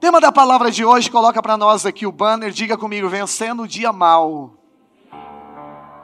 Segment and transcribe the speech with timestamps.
[0.00, 3.68] Tema da palavra de hoje, coloca para nós aqui o banner, diga comigo, vencendo o
[3.68, 4.54] dia mal.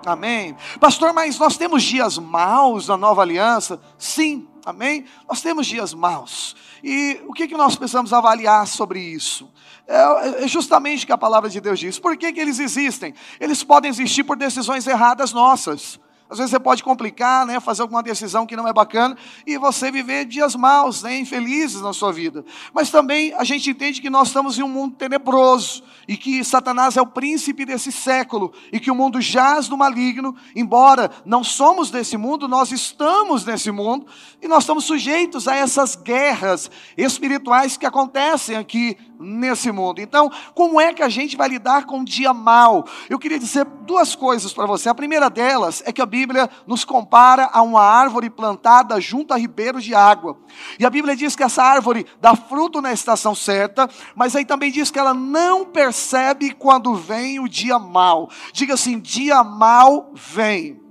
[0.04, 0.54] Amém.
[0.78, 3.80] Pastor, mas nós temos dias maus na nova aliança?
[3.96, 5.06] Sim, amém.
[5.26, 6.54] Nós temos dias maus.
[6.84, 9.50] E o que, que nós precisamos avaliar sobre isso?
[9.88, 11.98] É, é justamente o que a palavra de Deus diz.
[11.98, 13.14] Por que, que eles existem?
[13.40, 15.98] Eles podem existir por decisões erradas nossas.
[16.28, 19.16] Às vezes você pode complicar, né, fazer alguma decisão que não é bacana
[19.46, 22.44] e você viver dias maus, né, infelizes na sua vida.
[22.74, 26.96] Mas também a gente entende que nós estamos em um mundo tenebroso e que Satanás
[26.96, 31.90] é o príncipe desse século e que o mundo jaz do maligno, embora não somos
[31.90, 34.06] desse mundo, nós estamos nesse mundo
[34.42, 40.00] e nós estamos sujeitos a essas guerras espirituais que acontecem aqui nesse mundo.
[40.00, 42.86] Então, como é que a gente vai lidar com o dia mal?
[43.08, 44.88] Eu queria dizer duas coisas para você.
[44.88, 49.36] A primeira delas é que a Bíblia nos compara a uma árvore plantada junto a
[49.36, 50.38] ribeiros de água.
[50.78, 54.70] E a Bíblia diz que essa árvore dá fruto na estação certa, mas aí também
[54.70, 58.30] diz que ela não percebe quando vem o dia mal.
[58.52, 60.85] Diga assim: dia mal vem.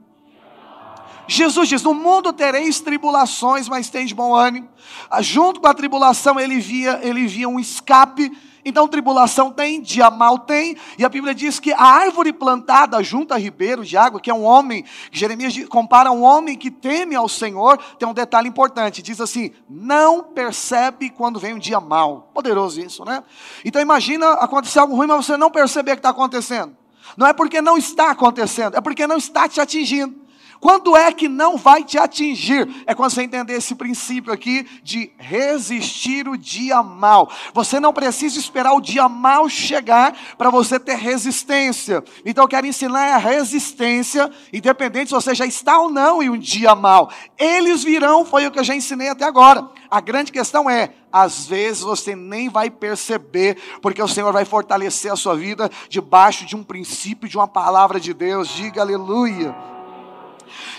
[1.28, 4.70] Jesus diz: No mundo tereis tribulações, mas tem de bom ânimo.
[5.10, 8.32] Ah, junto com a tribulação, ele via, ele via um escape.
[8.68, 13.32] Então, tribulação tem, dia mal tem, e a Bíblia diz que a árvore plantada junto
[13.32, 17.30] a ribeiro de água, que é um homem, Jeremias compara um homem que teme ao
[17.30, 22.32] Senhor, tem um detalhe importante: diz assim, não percebe quando vem um dia mal.
[22.34, 23.24] Poderoso isso, né?
[23.64, 26.76] Então, imagina acontecer algo ruim, mas você não perceber que está acontecendo.
[27.16, 30.25] Não é porque não está acontecendo, é porque não está te atingindo.
[30.60, 32.68] Quando é que não vai te atingir?
[32.86, 37.32] É quando você entender esse princípio aqui de resistir o dia mal.
[37.54, 42.04] Você não precisa esperar o dia mal chegar para você ter resistência.
[42.26, 46.38] Então eu quero ensinar a resistência, independente se você já está ou não em um
[46.38, 47.12] dia mal.
[47.38, 49.70] Eles virão, foi o que eu já ensinei até agora.
[49.90, 55.12] A grande questão é, às vezes você nem vai perceber, porque o Senhor vai fortalecer
[55.12, 58.50] a sua vida debaixo de um princípio, de uma palavra de Deus.
[58.50, 59.75] Diga aleluia.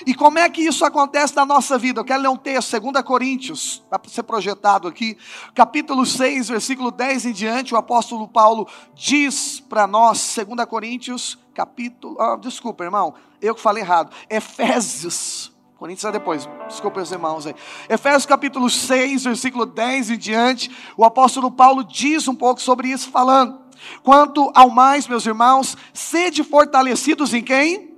[0.06, 2.00] E como é que isso acontece na nossa vida?
[2.00, 5.16] Eu quero ler um texto, 2 Coríntios, para ser projetado aqui,
[5.54, 12.20] capítulo 6, versículo 10 em diante, o apóstolo Paulo diz para nós, 2 Coríntios, capítulo.
[12.20, 14.12] Ah, desculpa, irmão, eu que falei errado.
[14.28, 15.52] Efésios.
[15.78, 17.54] Coríntios é depois, desculpa os irmãos aí.
[17.88, 23.10] Efésios capítulo 6, versículo 10 em diante, o apóstolo Paulo diz um pouco sobre isso,
[23.10, 23.60] falando:
[24.02, 27.95] Quanto ao mais, meus irmãos, sede fortalecidos em quem?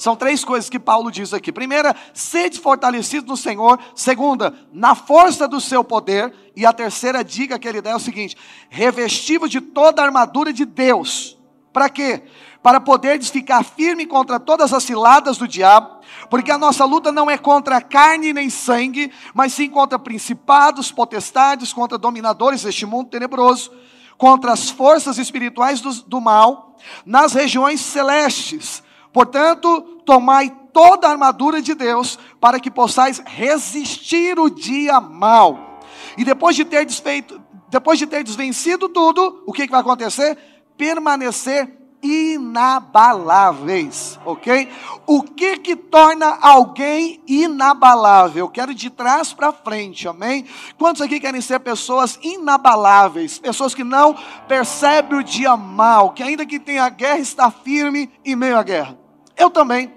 [0.00, 1.52] São três coisas que Paulo diz aqui.
[1.52, 3.78] Primeira, sede fortalecido no Senhor.
[3.94, 6.34] Segunda, na força do seu poder.
[6.56, 8.34] E a terceira dica que ele dá é o seguinte:
[8.70, 11.36] revestivo de toda a armadura de Deus.
[11.70, 12.22] Para quê?
[12.62, 16.00] Para poder ficar firme contra todas as ciladas do diabo,
[16.30, 21.74] porque a nossa luta não é contra carne nem sangue, mas sim contra principados, potestades,
[21.74, 23.70] contra dominadores deste mundo tenebroso,
[24.16, 28.82] contra as forças espirituais do, do mal, nas regiões celestes.
[29.12, 35.80] Portanto, tomai toda a armadura de Deus, para que possais resistir o dia mal.
[36.16, 40.38] E depois de ter desfeito, depois de ter desvencido tudo, o que, que vai acontecer?
[40.76, 44.68] Permanecer inabaláveis, ok?
[45.06, 48.48] O que que torna alguém inabalável?
[48.48, 50.46] Quero de trás para frente, amém?
[50.78, 53.38] Quantos aqui querem ser pessoas inabaláveis?
[53.38, 54.16] Pessoas que não
[54.48, 58.99] percebem o dia mal, que ainda que tenha guerra, está firme em meio à guerra.
[59.40, 59.92] Eu também.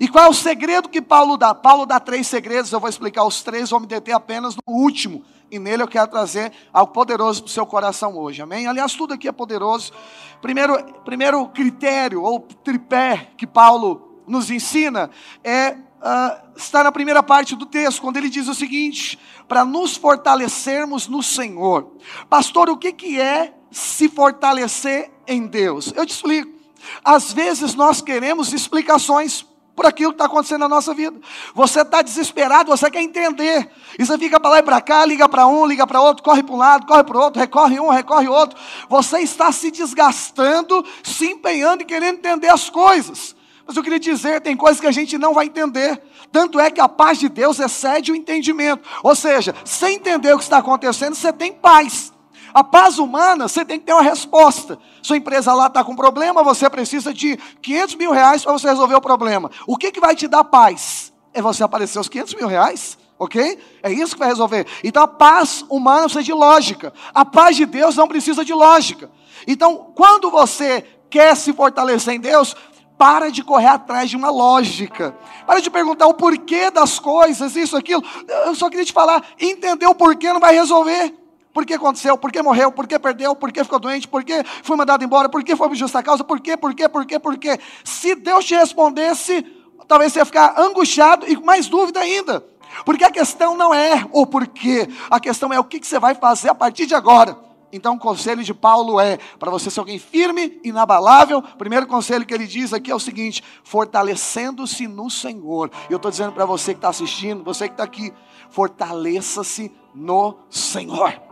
[0.00, 1.54] E qual é o segredo que Paulo dá?
[1.54, 5.24] Paulo dá três segredos, eu vou explicar os três, vou me deter apenas no último.
[5.50, 8.66] E nele eu quero trazer algo poderoso para o seu coração hoje, amém?
[8.66, 9.92] Aliás, tudo aqui é poderoso.
[10.40, 15.10] Primeiro, primeiro critério, ou tripé, que Paulo nos ensina
[15.42, 19.96] é uh, está na primeira parte do texto, quando ele diz o seguinte: para nos
[19.96, 21.96] fortalecermos no Senhor.
[22.28, 25.92] Pastor, o que, que é se fortalecer em Deus?
[25.96, 26.55] Eu te explico.
[27.04, 29.44] Às vezes nós queremos explicações
[29.76, 31.16] por aquilo que está acontecendo na nossa vida.
[31.54, 33.70] Você está desesperado, você quer entender.
[33.98, 36.42] E você fica para lá e para cá, liga para um, liga para outro, corre
[36.42, 38.58] para um lado, corre para o outro, recorre um, recorre outro.
[38.88, 43.36] Você está se desgastando, se empenhando e querendo entender as coisas.
[43.66, 46.00] Mas eu queria dizer, tem coisas que a gente não vai entender.
[46.32, 48.88] Tanto é que a paz de Deus excede o entendimento.
[49.02, 52.12] Ou seja, sem entender o que está acontecendo, você tem paz.
[52.56, 54.78] A paz humana, você tem que ter uma resposta.
[55.02, 58.94] Sua empresa lá está com problema, você precisa de 500 mil reais para você resolver
[58.94, 59.50] o problema.
[59.66, 61.12] O que, que vai te dar paz?
[61.34, 62.96] É você aparecer os 500 mil reais?
[63.18, 63.58] Ok?
[63.82, 64.66] É isso que vai resolver.
[64.82, 66.94] Então a paz humana precisa de lógica.
[67.12, 69.10] A paz de Deus não precisa de lógica.
[69.46, 72.56] Então, quando você quer se fortalecer em Deus,
[72.96, 75.14] para de correr atrás de uma lógica.
[75.46, 78.02] Para de perguntar o porquê das coisas, isso, aquilo.
[78.46, 81.25] Eu só queria te falar, entender o porquê não vai resolver.
[81.56, 82.18] Por que aconteceu?
[82.18, 82.70] Por que morreu?
[82.70, 83.34] Por que perdeu?
[83.34, 84.06] Por que ficou doente?
[84.06, 85.26] Por que foi mandado embora?
[85.26, 86.22] Por que foi por justa causa?
[86.22, 86.54] Por quê?
[86.54, 86.86] Por quê?
[86.86, 87.18] Por quê?
[87.18, 87.58] Por quê?
[87.82, 89.42] Se Deus te respondesse,
[89.88, 92.44] talvez você ia ficar angustiado e com mais dúvida ainda.
[92.84, 96.50] Porque a questão não é o porquê, a questão é o que você vai fazer
[96.50, 97.38] a partir de agora.
[97.72, 102.26] Então, o conselho de Paulo é: para você ser alguém firme, inabalável, o primeiro conselho
[102.26, 105.70] que ele diz aqui é o seguinte: fortalecendo-se no Senhor.
[105.88, 108.12] Eu estou dizendo para você que está assistindo, você que está aqui,
[108.50, 111.25] fortaleça-se no Senhor.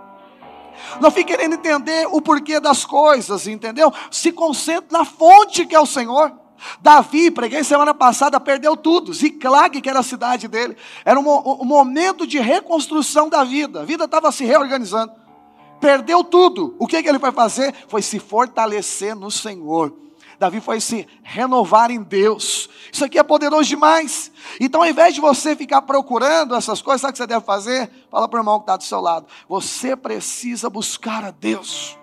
[1.00, 3.92] Não fique querendo entender o porquê das coisas, entendeu?
[4.10, 6.32] Se concentre na fonte que é o Senhor.
[6.80, 9.12] Davi, preguei semana passada, perdeu tudo.
[9.12, 11.28] Ziclag, que era a cidade dele, era um,
[11.60, 13.80] um momento de reconstrução da vida.
[13.80, 15.12] A vida estava se reorganizando.
[15.80, 16.74] Perdeu tudo.
[16.78, 17.74] O que, que ele foi fazer?
[17.88, 19.94] Foi se fortalecer no Senhor.
[20.38, 22.68] Davi foi se renovar em Deus.
[22.92, 24.30] Isso aqui é poderoso demais.
[24.60, 27.90] Então, ao invés de você ficar procurando essas coisas, sabe o que você deve fazer?
[28.10, 29.26] Fala para o irmão que está do seu lado.
[29.48, 31.96] Você precisa buscar a Deus.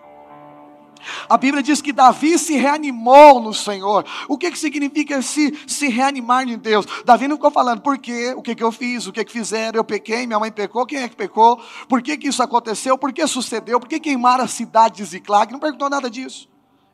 [1.28, 4.06] A Bíblia diz que Davi se reanimou no Senhor.
[4.28, 6.86] O que, que significa se, se reanimar em Deus?
[7.06, 8.34] Davi não ficou falando, por quê?
[8.36, 9.08] O que, que eu fiz?
[9.08, 9.80] O que, que fizeram?
[9.80, 11.60] Eu pequei, minha mãe pecou, quem é que pecou?
[11.88, 12.98] Por que, que isso aconteceu?
[12.98, 13.80] Por que sucedeu?
[13.80, 15.52] Por que queimaram a cidade de Ziclag?
[15.52, 16.51] Não perguntou nada disso.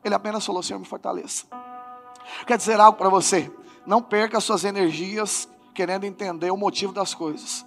[0.08, 1.46] Ele apenas falou: Senhor, me fortaleça.
[2.46, 3.50] Quer dizer algo para você?
[3.86, 7.64] Não perca suas energias querendo entender o motivo das coisas.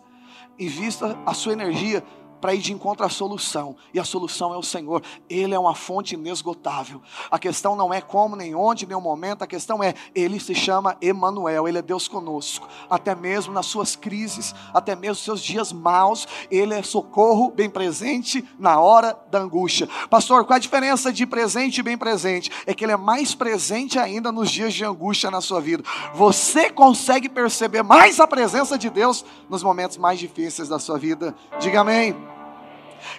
[0.60, 2.04] Invista a sua energia
[2.42, 3.76] para ir de encontro à solução.
[3.94, 5.04] E a solução é o Senhor.
[5.30, 7.02] Ele é uma fonte inesgotável.
[7.30, 9.44] A questão não é como, nem onde, nem o momento.
[9.44, 11.68] A questão é, Ele se chama Emanuel.
[11.68, 12.68] Ele é Deus conosco.
[12.90, 17.70] Até mesmo nas suas crises, até mesmo nos seus dias maus, Ele é socorro bem
[17.70, 19.88] presente na hora da angústia.
[20.10, 22.50] Pastor, qual a diferença de presente e bem presente?
[22.66, 25.84] É que Ele é mais presente ainda nos dias de angústia na sua vida.
[26.16, 31.36] Você consegue perceber mais a presença de Deus nos momentos mais difíceis da sua vida.
[31.60, 32.31] Diga amém.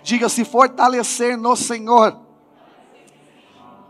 [0.02, 2.18] Diga se fortalecer no Senhor.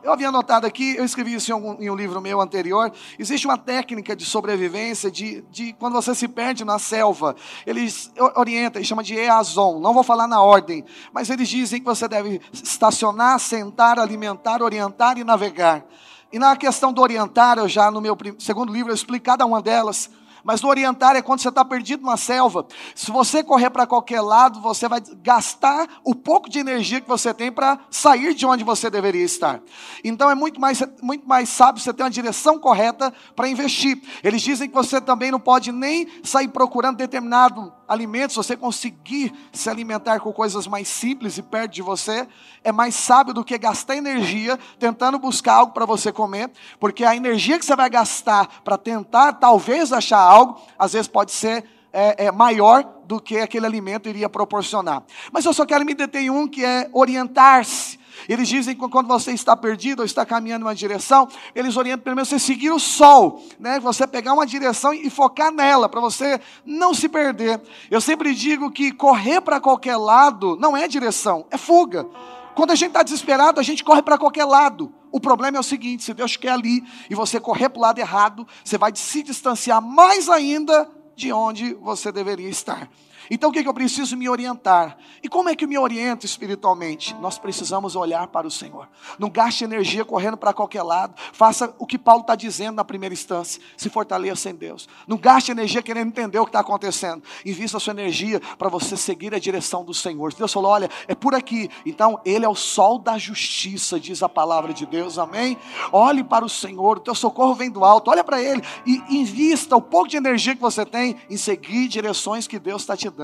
[0.03, 2.93] Eu havia notado aqui, eu escrevi isso em, em, um livro meu anterior.
[3.17, 7.37] Existe uma técnica de sobrevivência de, de quando você se perde na selva.
[7.65, 9.79] Eles orientam e chama de EASON.
[9.79, 15.19] Não vou falar na ordem, mas eles dizem que você deve estacionar, sentar, alimentar, orientar
[15.19, 15.85] e navegar.
[16.33, 19.63] E na questão do orientar, eu já no meu segundo livro eu explico cada uma
[19.63, 20.11] delas.
[20.45, 22.67] Mas no orientar é quando você está perdido na selva.
[22.95, 27.33] Se você correr para qualquer lado, você vai gastar o pouco de energia que você
[27.33, 29.61] tem para sair de onde você deveria estar.
[30.03, 34.03] Então é muito mais, muito mais sábio você ter uma direção correta para investir.
[34.23, 38.31] Eles dizem que você também não pode nem sair procurando determinado alimento.
[38.31, 42.27] Se você conseguir se alimentar com coisas mais simples e perto de você,
[42.63, 47.15] é mais sábio do que gastar energia tentando buscar algo para você comer, porque a
[47.15, 52.27] energia que você vai gastar para tentar talvez achar algo, às vezes pode ser é,
[52.27, 55.03] é, maior do que aquele alimento iria proporcionar.
[55.31, 58.01] Mas eu só quero me deter em um que é orientar-se.
[58.29, 62.05] Eles dizem que quando você está perdido ou está caminhando em uma direção, eles orientam
[62.05, 63.81] pelo menos você seguir o sol, né?
[63.81, 67.61] Você pegar uma direção e focar nela, para você não se perder.
[67.91, 72.07] Eu sempre digo que correr para qualquer lado não é direção, é fuga.
[72.55, 74.93] Quando a gente está desesperado, a gente corre para qualquer lado.
[75.11, 77.99] O problema é o seguinte: se Deus quer ali e você correr para o lado
[77.99, 82.89] errado, você vai se distanciar mais ainda de onde você deveria estar.
[83.35, 84.99] Então o que, que eu preciso me orientar?
[85.23, 87.15] E como é que eu me oriento espiritualmente?
[87.15, 88.87] Nós precisamos olhar para o Senhor.
[89.19, 91.15] Não gaste energia correndo para qualquer lado.
[91.33, 93.59] Faça o que Paulo está dizendo na primeira instância.
[93.75, 94.87] Se fortaleça em Deus.
[95.09, 97.23] Não gaste energia querendo entender o que está acontecendo.
[97.43, 100.35] Invista a sua energia para você seguir a direção do Senhor.
[100.35, 101.71] Deus falou: olha, é por aqui.
[101.87, 105.19] Então, Ele é o sol da justiça, diz a palavra de Deus.
[105.19, 105.57] Amém?
[105.91, 108.11] Olhe para o Senhor, o teu socorro vem do alto.
[108.11, 112.47] Olha para Ele e invista o pouco de energia que você tem em seguir direções
[112.47, 113.22] que Deus está te dando.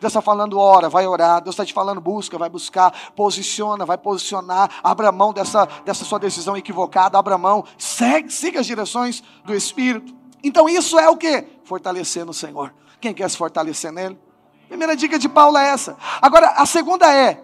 [0.00, 1.40] Deus está falando, ora, vai orar.
[1.42, 3.12] Deus está te falando, busca, vai buscar.
[3.14, 4.70] Posiciona, vai posicionar.
[4.82, 7.18] Abra mão dessa, dessa sua decisão equivocada.
[7.18, 7.64] Abra mão.
[7.78, 10.14] Segue, siga as direções do Espírito.
[10.42, 11.44] Então isso é o que?
[11.64, 12.74] Fortalecer no Senhor.
[13.00, 14.18] Quem quer se fortalecer nele?
[14.68, 15.96] Primeira dica de Paulo é essa.
[16.20, 17.42] Agora, a segunda é,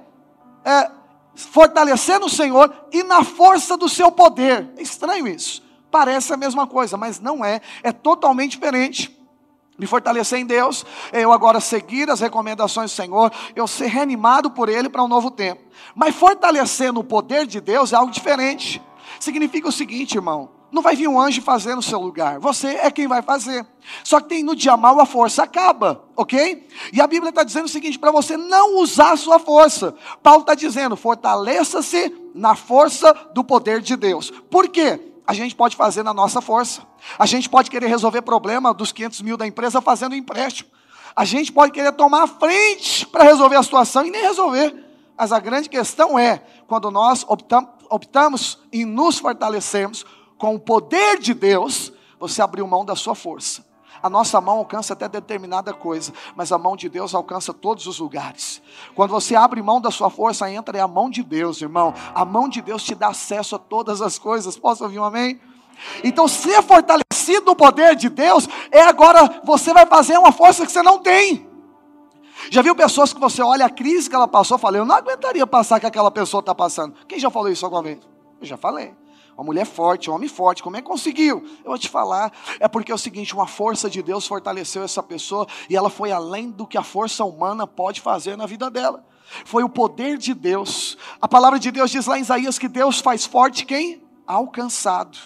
[0.64, 0.90] é
[1.34, 4.72] fortalecer no Senhor e na força do seu poder.
[4.76, 5.62] É estranho isso.
[5.90, 7.60] Parece a mesma coisa, mas não é.
[7.82, 9.19] É totalmente diferente
[9.80, 14.68] me fortalecer em Deus, eu agora seguir as recomendações do Senhor, eu ser reanimado por
[14.68, 15.62] Ele para um novo tempo.
[15.94, 18.80] Mas fortalecer no poder de Deus é algo diferente.
[19.18, 22.90] Significa o seguinte, irmão: não vai vir um anjo fazer no seu lugar, você é
[22.90, 23.66] quem vai fazer.
[24.04, 26.68] Só que tem no dia mal a força acaba, ok?
[26.92, 29.94] E a Bíblia está dizendo o seguinte: para você não usar a sua força.
[30.22, 34.30] Paulo está dizendo: fortaleça-se na força do poder de Deus.
[34.50, 35.09] Por quê?
[35.30, 36.82] A gente pode fazer na nossa força.
[37.16, 40.68] A gente pode querer resolver problema dos 500 mil da empresa fazendo empréstimo.
[41.14, 44.74] A gente pode querer tomar a frente para resolver a situação e nem resolver.
[45.16, 47.24] Mas a grande questão é quando nós
[47.88, 50.04] optamos em nos fortalecermos
[50.36, 53.64] com o poder de Deus, você abriu mão da sua força.
[54.02, 57.98] A nossa mão alcança até determinada coisa, mas a mão de Deus alcança todos os
[57.98, 58.62] lugares.
[58.94, 61.92] Quando você abre mão da sua força, entra a mão de Deus, irmão.
[62.14, 64.56] A mão de Deus te dá acesso a todas as coisas.
[64.56, 65.40] Posso ouvir um amém?
[66.02, 70.72] Então, ser fortalecido no poder de Deus é agora você vai fazer uma força que
[70.72, 71.48] você não tem.
[72.50, 75.46] Já viu pessoas que você olha a crise que ela passou, fala, eu não aguentaria
[75.46, 76.94] passar que aquela pessoa está passando.
[77.06, 77.98] Quem já falou isso alguma vez?
[78.40, 78.94] Eu já falei.
[79.40, 81.42] Uma mulher forte, um homem forte, como é que conseguiu?
[81.64, 85.02] Eu vou te falar, é porque é o seguinte: uma força de Deus fortaleceu essa
[85.02, 89.02] pessoa e ela foi além do que a força humana pode fazer na vida dela.
[89.46, 90.98] Foi o poder de Deus.
[91.22, 94.04] A palavra de Deus diz lá em Isaías que Deus faz forte quem?
[94.26, 95.16] Alcançado.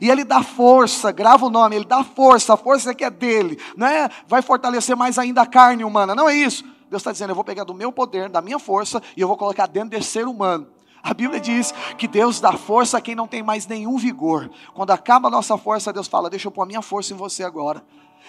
[0.00, 3.56] E ele dá força, grava o nome, ele dá força, a força que é dele,
[3.76, 4.10] não é?
[4.26, 6.64] Vai fortalecer mais ainda a carne humana, não é isso.
[6.90, 9.36] Deus está dizendo: eu vou pegar do meu poder, da minha força, e eu vou
[9.36, 10.73] colocar dentro desse ser humano.
[11.04, 14.50] A Bíblia diz que Deus dá força a quem não tem mais nenhum vigor.
[14.72, 17.44] Quando acaba a nossa força, Deus fala: Deixa eu pôr a minha força em você
[17.44, 17.84] agora.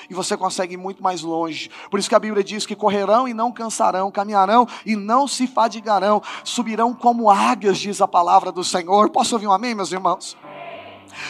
[0.10, 1.70] E você consegue ir muito mais longe.
[1.90, 5.48] Por isso que a Bíblia diz que correrão e não cansarão, caminharão e não se
[5.48, 9.10] fadigarão, subirão como águias, diz a palavra do Senhor.
[9.10, 10.36] Posso ouvir um amém, meus irmãos?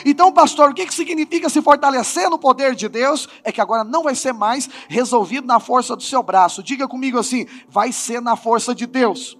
[0.03, 3.29] Então, pastor, o que significa se fortalecer no poder de Deus?
[3.43, 6.63] É que agora não vai ser mais resolvido na força do seu braço.
[6.63, 9.37] Diga comigo assim: vai ser na força de Deus.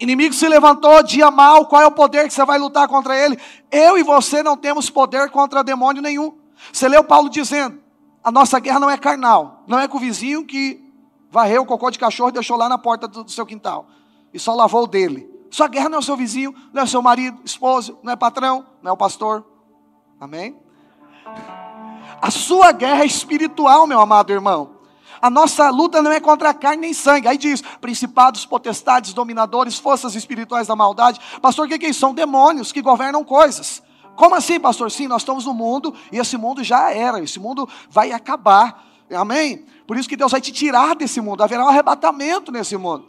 [0.00, 3.38] Inimigo se levantou, dia mal, qual é o poder que você vai lutar contra ele?
[3.70, 6.36] Eu e você não temos poder contra demônio nenhum.
[6.72, 7.80] Você leu Paulo dizendo:
[8.22, 10.82] a nossa guerra não é carnal, não é com o vizinho que
[11.30, 13.86] varreu o cocô de cachorro e deixou lá na porta do, seu quintal
[14.32, 15.30] e só lavou o dele.
[15.50, 18.16] Sua guerra não é o seu vizinho, não é o seu marido, esposo, não é
[18.16, 19.44] patrão, não é o pastor.
[20.18, 20.56] Amém?
[22.20, 24.71] A sua guerra é espiritual, meu amado irmão.
[25.20, 27.28] A nossa luta não é contra a carne nem sangue.
[27.28, 31.20] Aí diz: principados, potestades, dominadores, forças espirituais da maldade.
[31.40, 32.00] Pastor, o que é isso?
[32.00, 33.82] São demônios que governam coisas.
[34.16, 34.90] Como assim, pastor?
[34.90, 38.84] Sim, nós estamos no mundo e esse mundo já era, esse mundo vai acabar.
[39.10, 39.66] Amém?
[39.86, 43.08] Por isso que Deus vai te tirar desse mundo, haverá um arrebatamento nesse mundo.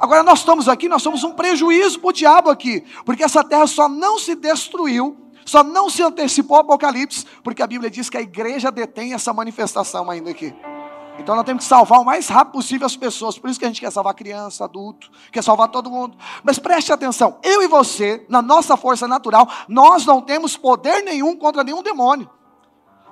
[0.00, 3.66] Agora nós estamos aqui, nós somos um prejuízo para o diabo aqui, porque essa terra
[3.66, 8.16] só não se destruiu, só não se antecipou ao Apocalipse, porque a Bíblia diz que
[8.16, 10.54] a igreja detém essa manifestação ainda aqui.
[11.18, 13.38] Então nós temos que salvar o mais rápido possível as pessoas.
[13.38, 16.16] Por isso que a gente quer salvar criança, adulto, quer salvar todo mundo.
[16.42, 21.36] Mas preste atenção, eu e você, na nossa força natural, nós não temos poder nenhum
[21.36, 22.30] contra nenhum demônio.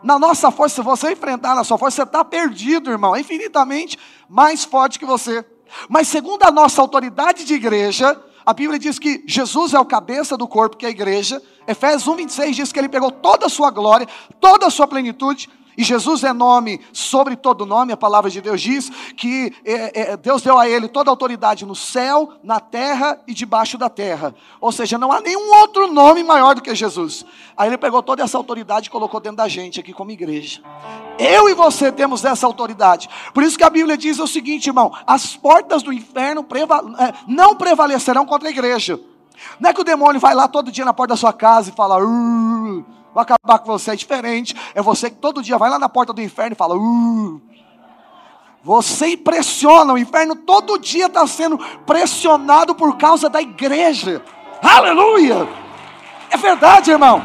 [0.03, 3.17] Na nossa força, se você enfrentar na sua força, você está perdido, irmão.
[3.17, 3.99] É infinitamente
[4.29, 5.45] mais forte que você.
[5.89, 10.37] Mas segundo a nossa autoridade de igreja, a Bíblia diz que Jesus é o cabeça
[10.37, 11.43] do corpo, que é a igreja.
[11.67, 14.07] Efésios 1, 26 diz que ele pegou toda a sua glória,
[14.39, 18.61] toda a sua plenitude e Jesus é nome sobre todo nome, a palavra de Deus
[18.61, 23.21] diz que é, é, Deus deu a ele toda a autoridade no céu, na terra
[23.27, 24.35] e debaixo da terra.
[24.61, 27.25] Ou seja, não há nenhum outro nome maior do que Jesus.
[27.57, 30.63] Aí ele pegou toda essa autoridade e colocou dentro da gente aqui como igreja.
[31.19, 33.09] Eu e você temos essa autoridade.
[33.33, 36.47] Por isso que a Bíblia diz o seguinte, irmão: as portas do inferno
[36.99, 38.99] é, não prevalecerão contra a igreja.
[39.61, 41.73] Não é que o demônio vai lá todo dia na porta da sua casa e
[41.73, 41.99] fala
[43.17, 43.93] vai acabar com você.
[43.93, 44.55] É diferente.
[44.75, 47.41] É você que todo dia vai lá na porta do inferno e fala: uh,
[48.63, 49.95] Você impressiona.
[49.95, 54.23] O inferno todo dia está sendo pressionado por causa da igreja.
[54.63, 55.49] Aleluia!
[56.31, 57.23] É verdade, irmão.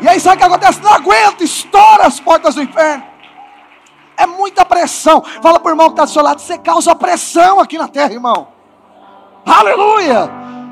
[0.00, 0.80] E aí sabe o que acontece?
[0.80, 3.04] Não aguenta, estoura as portas do inferno.
[4.16, 5.22] É muita pressão.
[5.42, 8.12] Fala para o irmão que está do seu lado, você causa pressão aqui na terra,
[8.12, 8.48] irmão.
[9.44, 10.30] Aleluia!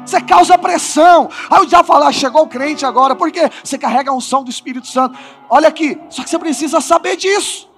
[0.08, 1.28] Você causa pressão.
[1.50, 4.48] Aí o diabo fala, ah, chegou o crente agora, porque você carrega a unção do
[4.50, 5.18] Espírito Santo.
[5.50, 7.68] Olha aqui, só que você precisa saber disso.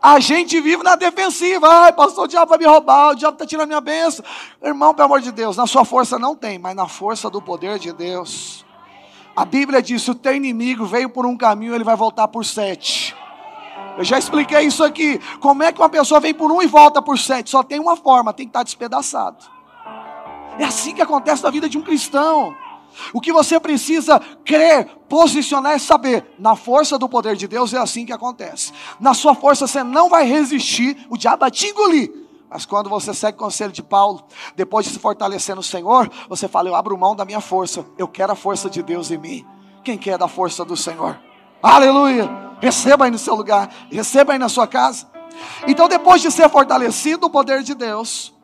[0.00, 1.68] A gente vive na defensiva.
[1.68, 4.24] Ai, pastor, o diabo vai me roubar, o diabo está tirando minha bênção.
[4.62, 7.78] Irmão, pelo amor de Deus, na sua força não tem, mas na força do poder
[7.78, 8.64] de Deus.
[9.36, 12.44] A Bíblia diz: se o teu inimigo veio por um caminho, ele vai voltar por
[12.44, 13.14] sete.
[13.98, 15.20] Eu já expliquei isso aqui.
[15.40, 17.50] Como é que uma pessoa vem por um e volta por sete?
[17.50, 19.57] Só tem uma forma, tem que estar despedaçado.
[20.58, 22.54] É assim que acontece na vida de um cristão.
[23.12, 27.78] O que você precisa crer, posicionar e saber, na força do poder de Deus é
[27.78, 28.72] assim que acontece.
[28.98, 32.12] Na sua força você não vai resistir, o diabo vai te engolir.
[32.50, 34.24] Mas quando você segue o conselho de Paulo,
[34.56, 38.08] depois de se fortalecer no Senhor, você fala: Eu abro mão da minha força, eu
[38.08, 39.46] quero a força de Deus em mim.
[39.84, 41.20] Quem quer da força do Senhor?
[41.62, 42.28] Aleluia!
[42.60, 45.06] Receba aí no seu lugar, receba aí na sua casa.
[45.66, 48.34] Então, depois de ser fortalecido o poder de Deus,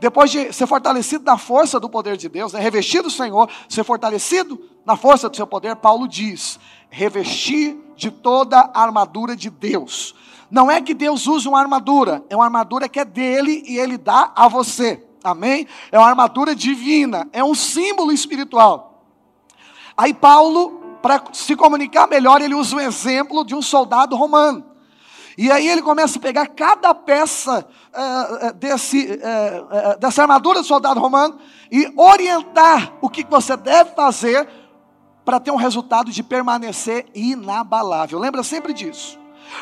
[0.00, 3.84] depois de ser fortalecido na força do poder de Deus, né, revestido do Senhor, ser
[3.84, 6.58] fortalecido na força do seu poder, Paulo diz:
[6.90, 10.14] revestir de toda a armadura de Deus.
[10.50, 13.96] Não é que Deus use uma armadura, é uma armadura que é dele e ele
[13.96, 15.04] dá a você.
[15.22, 15.66] Amém?
[15.90, 19.02] É uma armadura divina, é um símbolo espiritual.
[19.96, 24.73] Aí Paulo, para se comunicar melhor, ele usa o exemplo de um soldado romano.
[25.36, 30.66] E aí ele começa a pegar cada peça uh, desse, uh, uh, dessa armadura do
[30.66, 31.38] soldado romano
[31.70, 34.48] e orientar o que você deve fazer
[35.24, 38.18] para ter um resultado de permanecer inabalável.
[38.18, 39.18] Lembra sempre disso.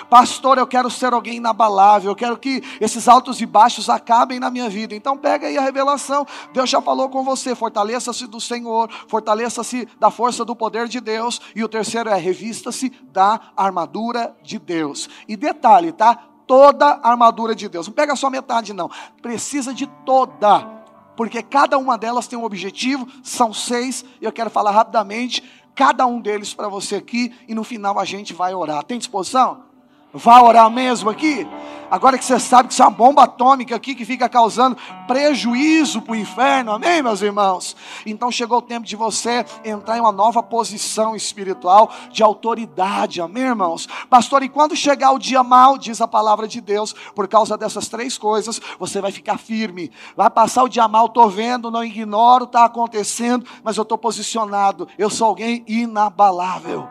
[0.08, 4.50] Pastor, eu quero ser alguém inabalável, eu quero que esses altos e baixos acabem na
[4.50, 4.94] minha vida.
[4.94, 6.26] Então pega aí a revelação.
[6.52, 11.40] Deus já falou com você, fortaleça-se do Senhor, fortaleça-se da força do poder de Deus.
[11.54, 15.08] E o terceiro é revista-se da armadura de Deus.
[15.28, 16.18] E detalhe, tá?
[16.46, 17.86] Toda a armadura de Deus.
[17.86, 18.90] Não pega só metade não.
[19.20, 20.82] Precisa de toda
[21.16, 25.42] porque cada uma delas tem um objetivo, são seis, e eu quero falar rapidamente
[25.74, 28.84] cada um deles para você aqui, e no final a gente vai orar.
[28.84, 29.71] Tem disposição?
[30.12, 31.46] Vai orar mesmo aqui?
[31.92, 36.00] Agora que você sabe que isso é uma bomba atômica aqui que fica causando prejuízo
[36.00, 37.76] para o inferno, amém, meus irmãos?
[38.06, 43.42] Então chegou o tempo de você entrar em uma nova posição espiritual de autoridade, amém,
[43.42, 43.86] irmãos?
[44.08, 47.88] Pastor, e quando chegar o dia mal, diz a palavra de Deus, por causa dessas
[47.88, 49.92] três coisas, você vai ficar firme.
[50.16, 54.88] Vai passar o dia mal, estou vendo, não ignoro, está acontecendo, mas eu estou posicionado,
[54.96, 56.88] eu sou alguém inabalável.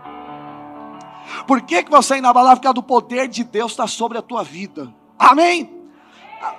[1.47, 2.61] Por que, que você é inabalável?
[2.61, 4.93] Porque do poder de Deus está sobre a tua vida.
[5.17, 5.81] Amém?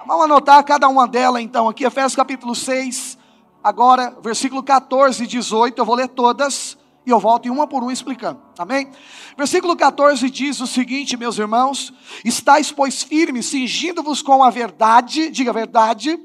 [0.06, 3.18] Vamos anotar cada uma delas então aqui, Efésios capítulo 6,
[3.62, 7.82] agora, versículo 14 e 18, eu vou ler todas e eu volto em uma por
[7.82, 8.40] uma explicando.
[8.56, 8.90] Amém?
[9.36, 11.92] Versículo 14 diz o seguinte, meus irmãos:
[12.24, 16.18] Estais, pois, firmes, cingindo-vos com a verdade, diga a verdade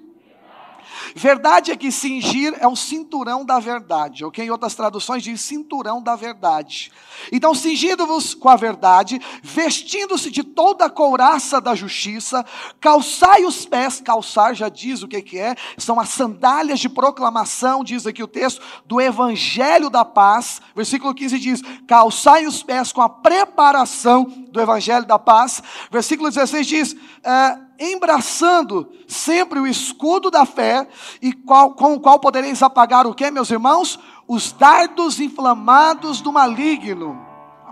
[1.15, 4.45] Verdade é que cingir é um cinturão da verdade, ok?
[4.45, 6.91] Em outras traduções diz cinturão da verdade.
[7.31, 12.45] Então, cingindo-vos com a verdade, vestindo-se de toda a couraça da justiça,
[12.79, 18.05] calçai os pés, calçar já diz o que, é, são as sandálias de proclamação, diz
[18.05, 20.61] aqui o texto, do evangelho da paz.
[20.75, 25.61] Versículo 15 diz: calçai os pés com a preparação do evangelho da paz.
[25.91, 30.87] Versículo 16 diz: é, embraçando sempre o escudo da fé,
[31.21, 33.99] e qual, com o qual podereis apagar o que, meus irmãos?
[34.27, 37.19] Os dardos inflamados do maligno.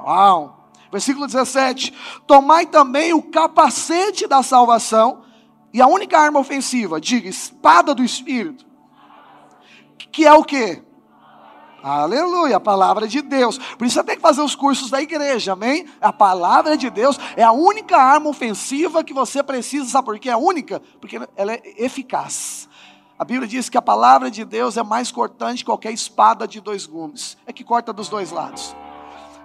[0.03, 0.69] Uau!
[0.91, 1.93] Versículo 17:
[2.25, 5.23] Tomai também o capacete da salvação,
[5.73, 8.65] e a única arma ofensiva, diga, espada do Espírito,
[10.11, 10.81] que é o que?
[11.87, 13.59] Aleluia, a palavra de Deus.
[13.59, 15.85] Por isso você tem que fazer os cursos da igreja, amém?
[16.01, 20.31] A palavra de Deus é a única arma ofensiva que você precisa, sabe por quê?
[20.31, 20.81] É única?
[20.99, 22.67] Porque ela é eficaz.
[23.19, 26.59] A Bíblia diz que a palavra de Deus é mais cortante que qualquer espada de
[26.59, 27.37] dois gumes.
[27.45, 28.75] É que corta dos dois lados.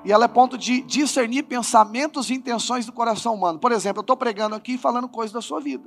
[0.03, 3.59] E ela é ponto de discernir pensamentos e intenções do coração humano.
[3.59, 5.87] Por exemplo, eu estou pregando aqui falando coisas da sua vida.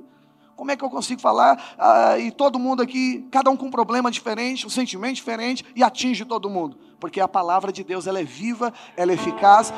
[0.56, 3.70] Como é que eu consigo falar ah, e todo mundo aqui, cada um com um
[3.70, 6.78] problema diferente, um sentimento diferente e atinge todo mundo?
[7.00, 9.72] Porque a palavra de Deus ela é viva, ela é eficaz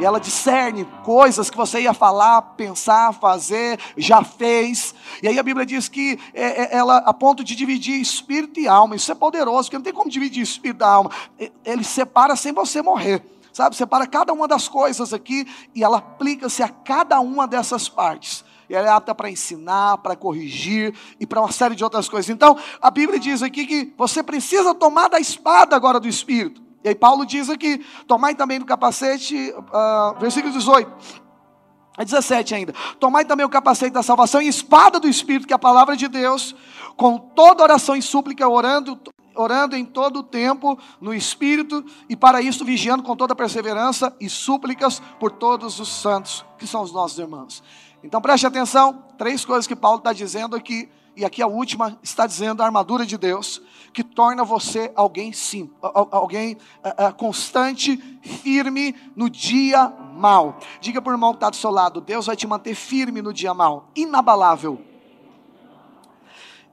[0.00, 4.94] e ela discerne coisas que você ia falar, pensar, fazer, já fez.
[5.22, 8.66] E aí a Bíblia diz que é, é, ela a ponto de dividir espírito e
[8.66, 8.96] alma.
[8.96, 11.10] Isso é poderoso, porque não tem como dividir espírito da alma.
[11.64, 13.22] Ele separa sem você morrer.
[13.52, 18.44] Sabe, separa cada uma das coisas aqui e ela aplica-se a cada uma dessas partes
[18.68, 22.28] e ela é apta para ensinar, para corrigir e para uma série de outras coisas.
[22.28, 26.66] Então, a Bíblia diz aqui que você precisa tomar da espada agora do Espírito.
[26.84, 31.26] E aí Paulo diz aqui, tomai também do capacete, uh, versículo 18.
[31.98, 32.74] É 17 ainda.
[33.00, 36.06] Tomai também o capacete da salvação e espada do Espírito, que é a palavra de
[36.08, 36.54] Deus,
[36.96, 39.00] com toda oração e súplica, orando,
[39.34, 44.28] orando em todo o tempo no Espírito, e para isso vigiando com toda perseverança e
[44.28, 47.62] súplicas por todos os santos, que são os nossos irmãos.
[48.06, 52.24] Então preste atenção, três coisas que Paulo está dizendo aqui, e aqui a última está
[52.24, 53.60] dizendo a armadura de Deus,
[53.92, 60.60] que torna você alguém sim, alguém uh, uh, constante, firme no dia mal.
[60.80, 63.32] Diga para o irmão que está do seu lado, Deus vai te manter firme no
[63.32, 64.80] dia mal, inabalável.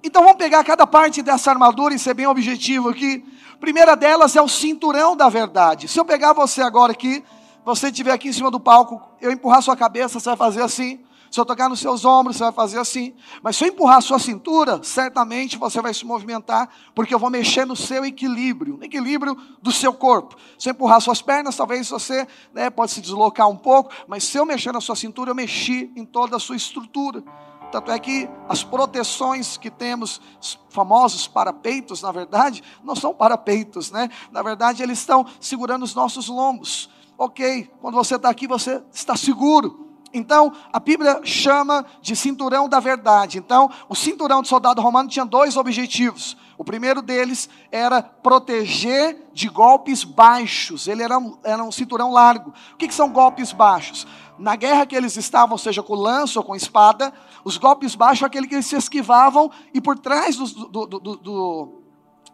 [0.03, 3.25] Então vamos pegar cada parte dessa armadura e ser bem objetivo aqui.
[3.59, 5.87] primeira delas é o cinturão da verdade.
[5.87, 7.23] Se eu pegar você agora aqui,
[7.65, 11.03] você estiver aqui em cima do palco, eu empurrar sua cabeça, você vai fazer assim.
[11.33, 13.11] Se eu tocar nos seus ombros, você vai fazer assim.
[13.41, 17.31] Mas se eu empurrar a sua cintura, certamente você vai se movimentar, porque eu vou
[17.31, 20.35] mexer no seu equilíbrio, no equilíbrio do seu corpo.
[20.59, 24.37] Se eu empurrar suas pernas, talvez você né, pode se deslocar um pouco, mas se
[24.37, 27.23] eu mexer na sua cintura, eu mexi em toda a sua estrutura.
[27.71, 33.89] Tanto é que as proteções que temos, os famosos parapeitos, na verdade, não são parapeitos,
[33.89, 34.07] né?
[34.31, 36.91] Na verdade, eles estão segurando os nossos lombos.
[37.17, 39.82] Ok, quando você está aqui, você está seguro
[40.13, 43.39] Então, a Bíblia chama de cinturão da verdade.
[43.39, 46.38] Então, o cinturão do soldado romano tinha dois objetivos.
[46.58, 50.88] O primeiro deles era proteger de golpes baixos.
[50.88, 52.54] Ele era um, era um cinturão largo.
[52.73, 54.06] O que, que são golpes baixos?
[54.38, 57.12] Na guerra que eles estavam, seja com lança ou com espada,
[57.43, 60.99] os golpes baixos é aquele que eles se esquivavam e por trás do, do, do,
[60.99, 61.82] do,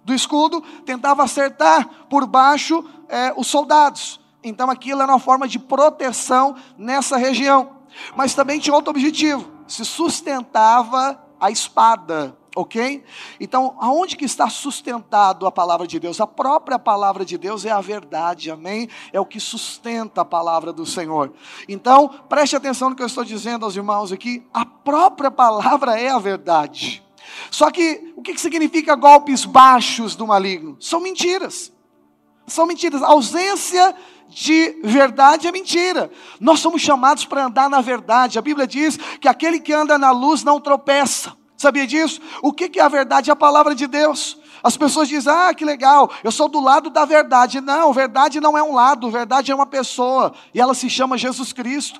[0.03, 4.19] do escudo tentava acertar por baixo é, os soldados.
[4.43, 7.79] Então aquilo era uma forma de proteção nessa região.
[8.15, 13.03] Mas também tinha outro objetivo: se sustentava a espada, ok?
[13.39, 16.19] Então, aonde que está sustentado a palavra de Deus?
[16.19, 18.89] A própria palavra de Deus é a verdade, amém?
[19.13, 21.33] É o que sustenta a palavra do Senhor.
[21.67, 26.09] Então, preste atenção no que eu estou dizendo aos irmãos aqui: a própria palavra é
[26.09, 27.03] a verdade.
[27.51, 30.77] Só que, o que significa golpes baixos do maligno?
[30.79, 31.71] São mentiras.
[32.47, 33.01] São mentiras.
[33.03, 33.95] Ausência
[34.29, 36.11] de verdade é mentira.
[36.39, 38.37] Nós somos chamados para andar na verdade.
[38.37, 41.33] A Bíblia diz que aquele que anda na luz não tropeça.
[41.57, 42.21] Sabia disso?
[42.41, 43.29] O que é a verdade?
[43.29, 44.37] É a palavra de Deus.
[44.63, 47.59] As pessoas dizem, ah, que legal, eu sou do lado da verdade.
[47.59, 50.33] Não, verdade não é um lado, verdade é uma pessoa.
[50.53, 51.99] E ela se chama Jesus Cristo.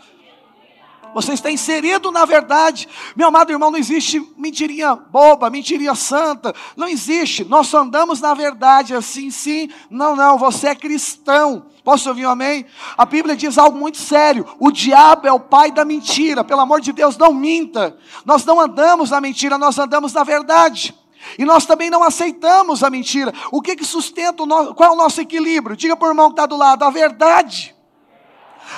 [1.14, 2.88] Você está inserido na verdade.
[3.16, 6.54] Meu amado irmão, não existe mentirinha boba, mentirinha santa.
[6.76, 7.44] Não existe.
[7.44, 9.70] Nós andamos na verdade assim, sim.
[9.90, 10.38] Não, não.
[10.38, 11.66] Você é cristão.
[11.84, 12.66] Posso ouvir um amém?
[12.98, 14.46] A Bíblia diz algo muito sério.
[14.60, 16.44] O diabo é o pai da mentira.
[16.44, 17.98] Pelo amor de Deus, não minta.
[18.26, 20.96] Nós não andamos na mentira, nós andamos na verdade.
[21.38, 23.34] E nós também não aceitamos a mentira.
[23.52, 24.74] O que, que sustenta o nosso.
[24.74, 25.76] Qual é o nosso equilíbrio?
[25.76, 27.76] Diga para o irmão que está do lado: a verdade.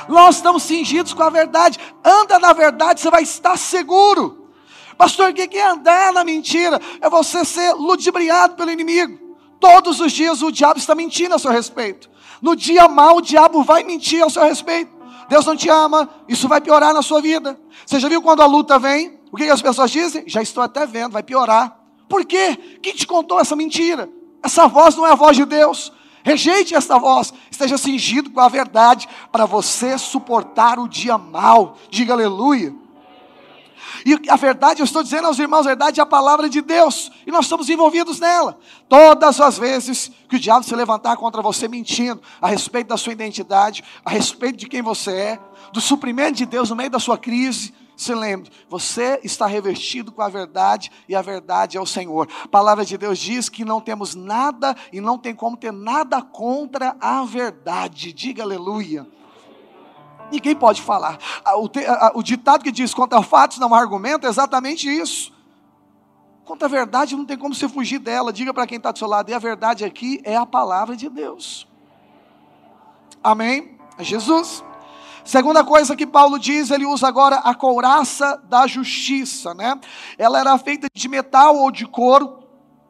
[0.07, 1.79] Nós estamos cingidos com a verdade.
[2.03, 4.49] Anda na verdade, você vai estar seguro.
[4.97, 6.79] Pastor, o que é andar na mentira?
[7.01, 9.19] É você ser ludibriado pelo inimigo.
[9.59, 12.09] Todos os dias o diabo está mentindo a seu respeito.
[12.41, 14.91] No dia mal, o diabo vai mentir ao seu respeito.
[15.29, 17.57] Deus não te ama, isso vai piorar na sua vida.
[17.85, 19.19] Você já viu quando a luta vem?
[19.31, 20.23] O que as pessoas dizem?
[20.27, 21.77] Já estou até vendo, vai piorar.
[22.09, 22.57] Por quê?
[22.81, 24.09] Quem te contou essa mentira?
[24.43, 25.93] Essa voz não é a voz de Deus.
[26.23, 31.77] Rejeite esta voz, esteja cingido com a verdade para você suportar o dia mal.
[31.89, 32.73] Diga aleluia.
[34.05, 37.11] E a verdade, eu estou dizendo aos irmãos, a verdade é a palavra de Deus,
[37.25, 38.57] e nós estamos envolvidos nela.
[38.87, 43.13] Todas as vezes que o diabo se levantar contra você mentindo a respeito da sua
[43.13, 45.39] identidade, a respeito de quem você é,
[45.71, 50.21] do suprimento de Deus no meio da sua crise, se lembre, você está revestido com
[50.21, 52.27] a verdade e a verdade é o Senhor.
[52.43, 56.21] A palavra de Deus diz que não temos nada e não tem como ter nada
[56.21, 58.11] contra a verdade.
[58.11, 59.07] Diga aleluia.
[60.31, 61.19] Ninguém pode falar.
[61.57, 61.69] O,
[62.19, 65.31] o ditado que diz contra fatos não há argumento é exatamente isso.
[66.45, 68.33] Contra a verdade não tem como você fugir dela.
[68.33, 71.09] Diga para quem está do seu lado, e a verdade aqui é a palavra de
[71.09, 71.67] Deus.
[73.23, 73.77] Amém?
[73.97, 74.63] É Jesus.
[75.23, 79.79] Segunda coisa que Paulo diz, ele usa agora a couraça da justiça, né?
[80.17, 82.41] Ela era feita de metal ou de couro,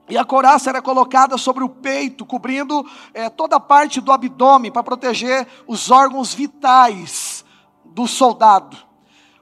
[0.09, 4.71] e a couraça era colocada sobre o peito, cobrindo é, toda a parte do abdômen,
[4.71, 7.45] para proteger os órgãos vitais
[7.85, 8.77] do soldado.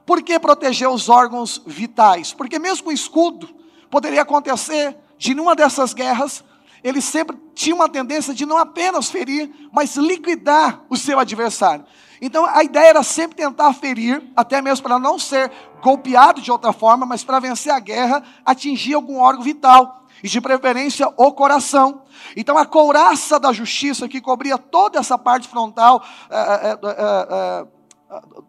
[0.06, 2.34] Por que proteger os órgãos vitais?
[2.34, 3.49] Porque mesmo o escudo
[3.89, 6.43] poderia acontecer de numa dessas guerras,
[6.84, 11.86] ele sempre tinha uma tendência de não apenas ferir, mas liquidar o seu adversário.
[12.22, 15.52] Então a ideia era sempre tentar ferir, até mesmo para não ser
[15.82, 20.42] golpeado de outra forma, mas para vencer a guerra, atingir algum órgão vital, e de
[20.42, 22.04] preferência o coração.
[22.36, 27.68] Então a couraça da justiça que cobria toda essa parte frontal é, é, é,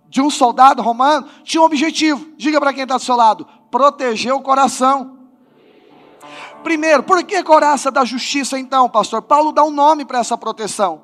[0.08, 2.32] de um soldado romano tinha um objetivo.
[2.36, 5.18] Diga para quem está do seu lado: proteger o coração.
[6.62, 9.22] Primeiro, por que couraça da justiça então, pastor?
[9.22, 11.02] Paulo dá um nome para essa proteção.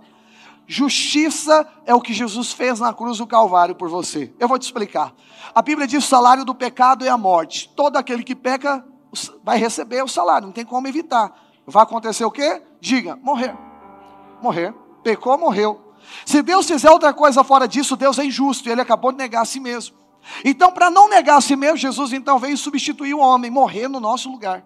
[0.67, 4.35] Justiça é o que Jesus fez na cruz do Calvário por você.
[4.39, 5.15] Eu vou te explicar.
[5.55, 7.69] A Bíblia diz: o salário do pecado é a morte.
[7.77, 8.85] Todo aquele que peca
[9.45, 11.33] vai receber o salário, não tem como evitar.
[11.65, 12.63] Vai acontecer o quê?
[12.81, 13.57] Diga: morrer.
[14.43, 14.75] Morrer.
[15.05, 15.95] Pecou, morreu.
[16.25, 19.43] Se Deus fizer outra coisa fora disso, Deus é injusto e ele acabou de negar
[19.43, 19.97] a si mesmo.
[20.45, 24.01] Então, para não negar a si mesmo, Jesus então veio substituir o homem, morrer no
[24.01, 24.65] nosso lugar.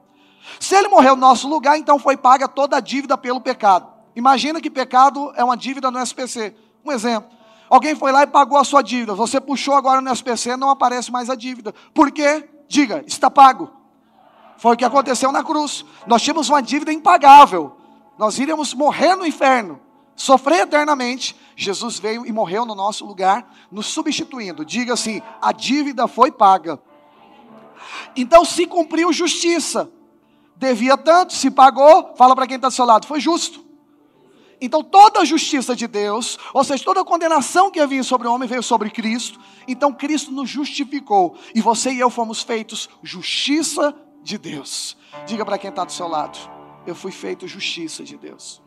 [0.58, 3.99] Se ele morreu no nosso lugar, então foi paga toda a dívida pelo pecado.
[4.14, 6.54] Imagina que pecado é uma dívida no SPC.
[6.84, 7.30] Um exemplo.
[7.68, 9.14] Alguém foi lá e pagou a sua dívida.
[9.14, 11.72] Você puxou agora no SPC, não aparece mais a dívida.
[11.94, 12.48] Por quê?
[12.68, 13.70] Diga, está pago.
[14.58, 15.84] Foi o que aconteceu na cruz.
[16.06, 17.76] Nós tínhamos uma dívida impagável.
[18.18, 19.80] Nós iríamos morrer no inferno,
[20.14, 21.34] sofrer eternamente.
[21.56, 24.64] Jesus veio e morreu no nosso lugar, nos substituindo.
[24.64, 26.78] Diga assim: a dívida foi paga.
[28.16, 29.90] Então se cumpriu justiça.
[30.56, 33.64] Devia tanto, se pagou, fala para quem está do seu lado, foi justo.
[34.60, 38.32] Então toda a justiça de Deus, ou seja, toda a condenação que havia sobre o
[38.32, 39.40] homem veio sobre Cristo.
[39.66, 44.96] Então Cristo nos justificou e você e eu fomos feitos justiça de Deus.
[45.26, 46.38] Diga para quem está do seu lado:
[46.86, 48.62] eu fui feito justiça de Deus.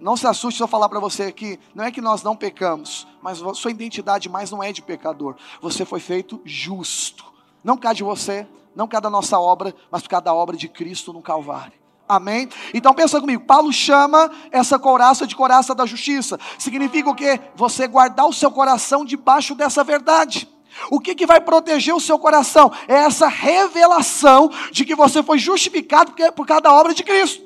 [0.00, 3.06] Não se assuste se eu falar para você aqui, não é que nós não pecamos,
[3.20, 5.34] mas sua identidade mais não é de pecador.
[5.60, 7.24] Você foi feito justo.
[7.64, 10.68] Não causa de você, não causa da nossa obra, mas por causa da obra de
[10.68, 11.87] Cristo no Calvário.
[12.08, 12.48] Amém?
[12.72, 16.40] Então pensa comigo, Paulo chama essa coraça de coraça da justiça.
[16.58, 17.38] Significa o quê?
[17.54, 20.48] Você guardar o seu coração debaixo dessa verdade.
[20.90, 22.72] O que, que vai proteger o seu coração?
[22.86, 27.44] É essa revelação de que você foi justificado por causa da obra de Cristo.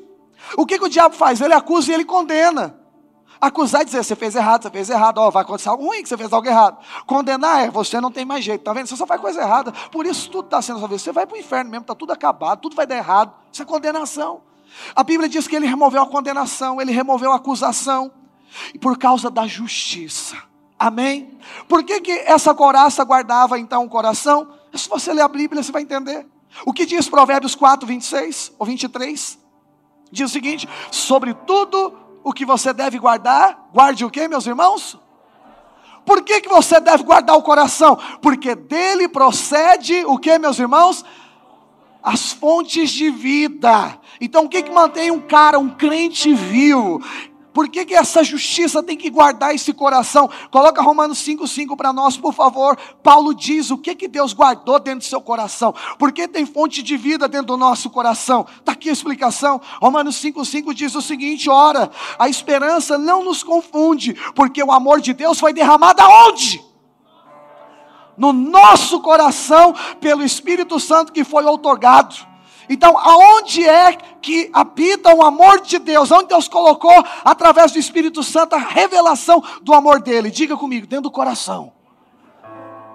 [0.57, 1.41] O que, que o diabo faz?
[1.41, 2.79] Ele acusa e ele condena.
[3.41, 6.17] Acusar e dizer, você fez errado, você fez errado, vai acontecer algo ruim que você
[6.17, 6.79] fez algo errado.
[7.07, 8.87] Condenar é, você não tem mais jeito, tá vendo?
[8.87, 11.01] Você só faz coisa errada, por isso tudo está sendo resolvido.
[11.01, 13.35] Você vai para o inferno mesmo, está tudo acabado, tudo vai dar errado.
[13.53, 14.43] Isso é condenação.
[14.95, 18.13] A Bíblia diz que ele removeu a condenação, ele removeu a acusação,
[18.75, 20.37] e por causa da justiça.
[20.79, 21.39] Amém?
[21.69, 24.53] Por que, que essa coraça guardava então o coração?
[24.75, 26.27] Se você ler a Bíblia, você vai entender.
[26.67, 29.39] O que diz Provérbios 4, 26 ou 23?
[30.11, 34.99] Diz o seguinte: sobre tudo o que você deve guardar, guarde o que, meus irmãos?
[36.05, 37.97] Por que, que você deve guardar o coração?
[38.21, 41.05] Porque dele procede o que, meus irmãos?
[42.03, 43.99] As fontes de vida.
[44.21, 47.01] Então, o que, que mantém um cara, um crente vivo?
[47.53, 50.29] Por que, que essa justiça tem que guardar esse coração?
[50.51, 52.79] Coloca Romanos 5,5 para nós, por favor.
[53.03, 55.75] Paulo diz o que, que Deus guardou dentro do seu coração.
[55.99, 58.47] Porque tem fonte de vida dentro do nosso coração.
[58.59, 59.61] Está aqui a explicação.
[59.81, 65.13] Romanos 5,5 diz o seguinte: ora, a esperança não nos confunde, porque o amor de
[65.13, 66.72] Deus foi derramado aonde?
[68.17, 72.15] No nosso coração, pelo Espírito Santo que foi outorgado.
[72.69, 76.11] Então, aonde é que habita o amor de Deus?
[76.11, 80.31] Onde Deus colocou, através do Espírito Santo, a revelação do amor dele?
[80.31, 81.73] Diga comigo, dentro do coração.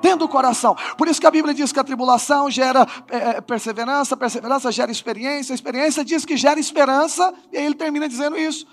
[0.02, 0.76] Dentro do coração.
[0.98, 5.54] Por isso que a Bíblia diz que a tribulação gera é, perseverança, perseverança gera experiência,
[5.54, 8.66] experiência diz que gera esperança, e aí ele termina dizendo isso.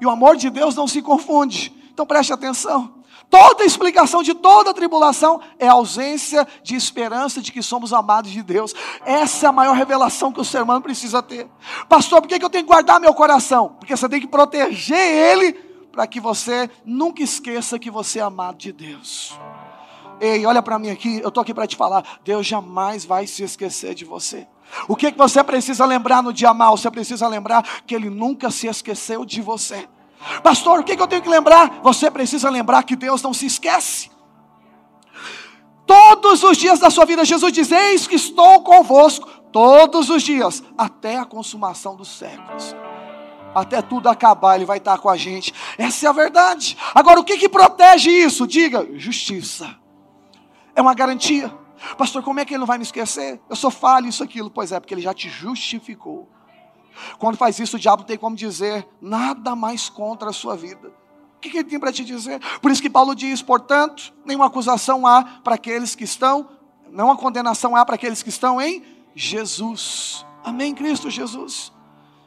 [0.00, 1.74] E o amor de Deus não se confunde.
[1.92, 2.94] Então preste atenção.
[3.28, 8.74] Toda explicação de toda tribulação é ausência de esperança de que somos amados de Deus.
[9.04, 11.48] Essa é a maior revelação que o ser humano precisa ter.
[11.88, 13.76] Pastor, por que eu tenho que guardar meu coração?
[13.78, 15.52] Porque você tem que proteger ele
[15.90, 19.38] para que você nunca esqueça que você é amado de Deus.
[20.20, 22.20] Ei, olha para mim aqui, eu estou aqui para te falar.
[22.24, 24.46] Deus jamais vai se esquecer de você.
[24.88, 26.76] O que, que você precisa lembrar no dia mal?
[26.76, 29.88] Você precisa lembrar que Ele nunca se esqueceu de você.
[30.42, 31.80] Pastor, o que, eu tenho que lembrar?
[31.82, 34.10] Você precisa lembrar que Deus não se esquece.
[35.86, 40.62] Todos os dias da sua vida, Jesus diz: Eis que estou convosco, todos os dias,
[40.76, 42.74] até a consumação dos séculos.
[43.54, 45.54] Até tudo acabar, Ele vai estar com a gente.
[45.78, 46.76] Essa é a verdade.
[46.94, 48.46] Agora, o que, que protege isso?
[48.46, 49.76] Diga: justiça.
[50.74, 51.54] É uma garantia.
[51.96, 53.40] Pastor, como é que Ele não vai me esquecer?
[53.48, 54.50] Eu sou falho, isso, aquilo.
[54.50, 56.28] Pois é, porque Ele já te justificou.
[57.18, 60.92] Quando faz isso, o diabo tem como dizer nada mais contra a sua vida.
[61.36, 62.40] O que, ele tem para te dizer?
[62.60, 66.48] Por isso que Paulo diz, portanto, nenhuma acusação há para aqueles que estão,
[66.90, 68.82] não há condenação há para aqueles que estão em
[69.14, 70.24] Jesus.
[70.42, 71.72] Amém, Cristo Jesus.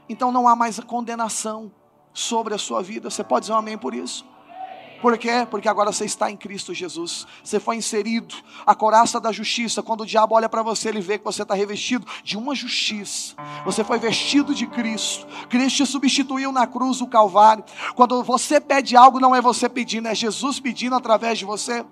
[0.08, 1.71] Então não há mais condenação
[2.13, 3.10] sobre a sua vida.
[3.10, 4.25] Você pode dizer um amém por isso?
[5.01, 5.47] Por quê?
[5.49, 7.25] Porque agora você está em Cristo Jesus.
[7.43, 8.35] Você foi inserido.
[8.65, 9.81] A coraça da justiça.
[9.81, 13.35] Quando o diabo olha para você, ele vê que você está revestido de uma justiça.
[13.63, 15.25] Você foi vestido de Cristo.
[15.47, 17.63] Cristo substituiu na cruz, o Calvário.
[17.95, 21.85] Quando você pede algo, não é você pedindo, é Jesus pedindo através de você.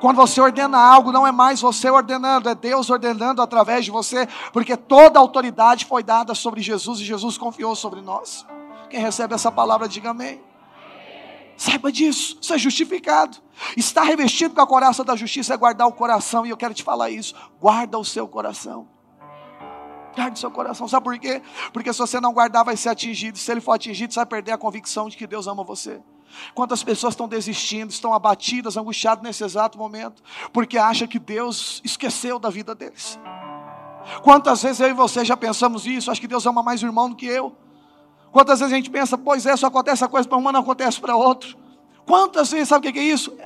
[0.00, 4.28] Quando você ordena algo, não é mais você ordenando, é Deus ordenando através de você.
[4.52, 8.46] Porque toda a autoridade foi dada sobre Jesus e Jesus confiou sobre nós.
[8.88, 10.51] Quem recebe essa palavra, diga amém.
[11.62, 13.38] Saiba disso, isso é justificado.
[13.76, 16.82] Estar revestido com a coraça da justiça é guardar o coração, e eu quero te
[16.82, 18.88] falar isso: guarda o seu coração.
[20.12, 21.40] Guarde o seu coração, sabe por quê?
[21.72, 23.38] Porque se você não guardar, vai ser atingido.
[23.38, 26.02] Se ele for atingido, você vai perder a convicção de que Deus ama você.
[26.52, 30.20] Quantas pessoas estão desistindo, estão abatidas, angustiadas nesse exato momento,
[30.52, 33.20] porque acham que Deus esqueceu da vida deles.
[34.24, 36.10] Quantas vezes eu e você já pensamos isso?
[36.10, 37.56] Acho que Deus ama mais o irmão do que eu.
[38.32, 40.98] Quantas vezes a gente pensa, pois é, só acontece a coisa para uma, não acontece
[40.98, 41.56] para outro.
[42.06, 43.36] Quantas vezes, sabe o que é isso?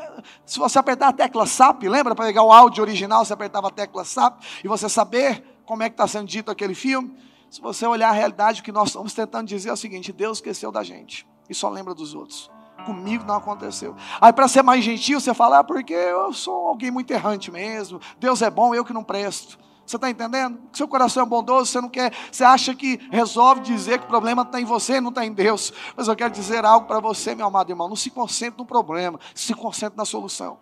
[0.47, 3.71] Se você apertar a tecla SAP, lembra para pegar o áudio original, você apertava a
[3.71, 7.15] tecla SAP e você saber como é que está sendo dito aquele filme.
[7.51, 10.39] Se você olhar a realidade, o que nós estamos tentando dizer é o seguinte: Deus
[10.39, 12.51] esqueceu da gente e só lembra dos outros.
[12.85, 13.97] Comigo não aconteceu.
[14.21, 18.01] Aí, para ser mais gentil, você fala, ah, porque eu sou alguém muito errante mesmo.
[18.19, 19.59] Deus é bom, eu que não presto.
[19.87, 20.59] Você está entendendo?
[20.73, 24.43] Seu coração é bondoso, você não quer, você acha que resolve dizer que o problema
[24.43, 25.73] está em você, não está em Deus.
[25.97, 27.89] Mas eu quero dizer algo para você, meu amado irmão.
[27.89, 30.59] Não se concentre no problema, se concentre na solução.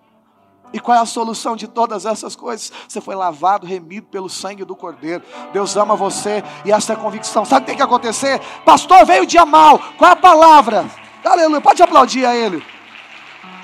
[0.75, 2.73] E qual é a solução de todas essas coisas?
[2.89, 5.23] Você foi lavado, remido pelo sangue do Cordeiro.
[5.53, 7.45] Deus ama você e essa é a convicção.
[7.45, 8.41] Sabe o que tem que acontecer?
[8.65, 9.79] Pastor, veio o dia mal.
[9.97, 10.85] Qual é a palavra?
[11.25, 11.61] Aleluia.
[11.61, 12.63] Pode aplaudir a ele.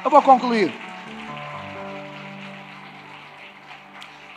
[0.05, 0.90] Eu vou concluir.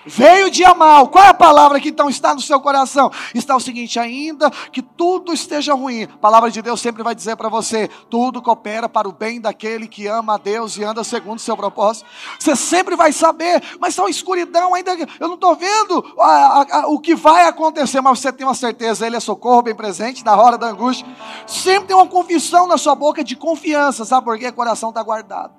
[0.05, 1.07] Veio o dia mal.
[1.07, 3.11] Qual é a palavra que então está no seu coração?
[3.33, 7.35] Está o seguinte: ainda que tudo esteja ruim, a palavra de Deus sempre vai dizer
[7.35, 11.37] para você: tudo coopera para o bem daquele que ama a Deus e anda segundo
[11.37, 12.05] o seu propósito.
[12.37, 14.93] Você sempre vai saber, mas está uma escuridão ainda.
[15.19, 18.55] Eu não estou vendo a, a, a, o que vai acontecer, mas você tem uma
[18.55, 21.07] certeza: Ele é socorro bem presente na hora da angústia.
[21.47, 24.47] Sempre tem uma confissão na sua boca de confiança, sabe por quê?
[24.47, 25.53] O coração está guardado.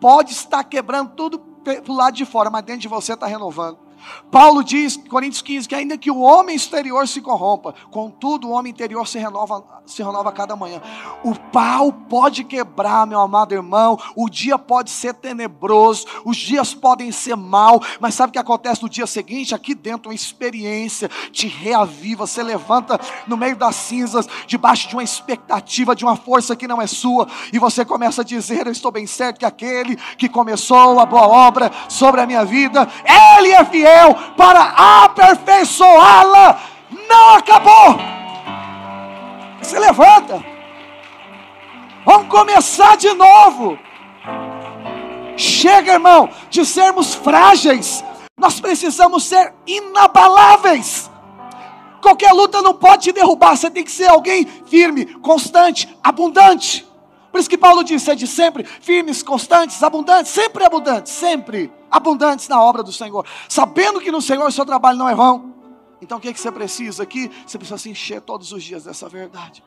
[0.00, 3.78] Pode estar quebrando tudo para o lado de fora, mas dentro de você está renovando.
[4.30, 8.72] Paulo diz, Coríntios 15, que ainda que o homem exterior se corrompa, contudo o homem
[8.72, 10.82] interior se renova, se renova a cada manhã.
[11.22, 17.12] O pau pode quebrar, meu amado irmão, o dia pode ser tenebroso, os dias podem
[17.12, 19.54] ser mal, mas sabe o que acontece no dia seguinte?
[19.54, 25.04] Aqui dentro, uma experiência te reaviva, você levanta no meio das cinzas, debaixo de uma
[25.04, 28.90] expectativa, de uma força que não é sua, e você começa a dizer: Eu estou
[28.90, 32.88] bem certo que aquele que começou a boa obra sobre a minha vida,
[33.38, 33.93] ele é fiel
[34.36, 36.60] para aperfeiçoá-la.
[37.08, 37.98] Não acabou.
[39.62, 40.44] Se levanta.
[42.04, 43.78] Vamos começar de novo.
[45.36, 48.04] Chega, irmão, de sermos frágeis.
[48.38, 51.10] Nós precisamos ser inabaláveis.
[52.02, 53.56] Qualquer luta não pode te derrubar.
[53.56, 56.86] Você tem que ser alguém firme, constante, abundante.
[57.32, 62.48] Por isso que Paulo disse: é de sempre firmes, constantes, abundantes, sempre abundantes, sempre abundantes
[62.48, 65.54] na obra do Senhor, sabendo que no Senhor o seu trabalho não é vão.
[66.02, 67.30] Então o que, é que você precisa aqui?
[67.46, 69.62] Você precisa se encher todos os dias dessa verdade.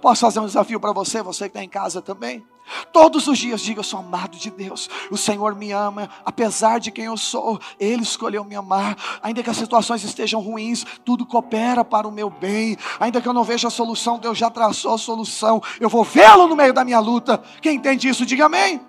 [0.00, 2.44] Posso fazer um desafio para você, você que está em casa também?
[2.92, 6.90] Todos os dias diga: Eu sou amado de Deus, o Senhor me ama, apesar de
[6.90, 8.96] quem eu sou, Ele escolheu me amar.
[9.22, 12.76] Ainda que as situações estejam ruins, tudo coopera para o meu bem.
[13.00, 15.62] Ainda que eu não veja a solução, Deus já traçou a solução.
[15.80, 17.42] Eu vou vê-lo no meio da minha luta.
[17.62, 18.80] Quem entende isso, diga amém.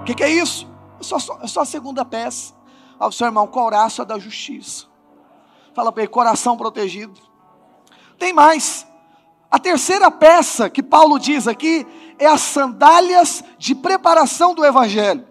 [0.00, 0.66] O que, que, é isso?
[1.00, 2.54] É só, a segunda peça.
[2.98, 4.86] Ao seu irmão, coração da justiça.
[5.72, 7.20] Fala para ele, coração protegido.
[8.18, 8.86] Tem mais.
[9.50, 11.86] A terceira peça que Paulo diz aqui
[12.18, 15.26] é as sandálias de preparação do Evangelho.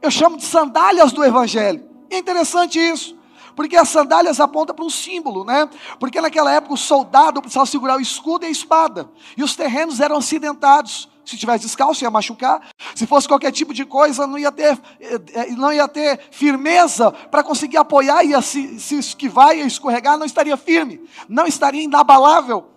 [0.00, 1.84] Eu chamo de sandálias do Evangelho.
[2.10, 3.16] é interessante isso,
[3.54, 5.68] porque as sandálias apontam para um símbolo, né?
[5.98, 10.00] Porque naquela época o soldado precisava segurar o escudo e a espada, e os terrenos
[10.00, 11.08] eram acidentados.
[11.26, 12.62] Se tivesse descalço, ia machucar.
[12.94, 17.10] Se fosse qualquer tipo de coisa, não ia ter, eh, eh, não ia ter firmeza
[17.10, 22.68] para conseguir apoiar, ia se, se esquivar, ia escorregar, não estaria firme, não estaria inabalável.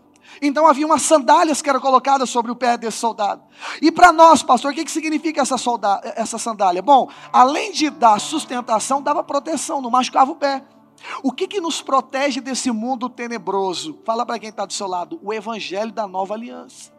[0.41, 3.43] Então havia umas sandálias que eram colocadas sobre o pé desse soldado.
[3.81, 6.81] E para nós, pastor, o que, que significa essa, solda essa sandália?
[6.81, 10.63] Bom, além de dar sustentação, dava proteção, não machucava o pé.
[11.21, 13.99] O que, que nos protege desse mundo tenebroso?
[14.03, 16.98] Fala para quem está do seu lado: o evangelho da nova aliança.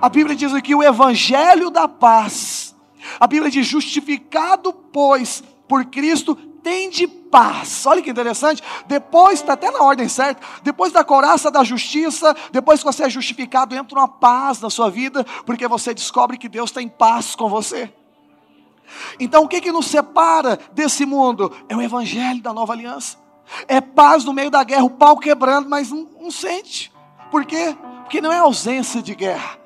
[0.00, 2.74] A Bíblia diz aqui o evangelho da paz.
[3.18, 7.84] A Bíblia diz: justificado, pois, por Cristo, tem de paz.
[7.86, 8.62] Olha que interessante.
[8.86, 10.42] Depois, está até na ordem certa.
[10.62, 14.90] Depois da coraça da justiça, depois que você é justificado, entra uma paz na sua
[14.90, 17.92] vida, porque você descobre que Deus tem paz com você.
[19.18, 21.52] Então, o que, que nos separa desse mundo?
[21.68, 23.18] É o evangelho da nova aliança.
[23.68, 26.90] É paz no meio da guerra, o pau quebrando, mas não, não sente.
[27.30, 27.76] Por quê?
[28.02, 29.58] Porque não é ausência de guerra,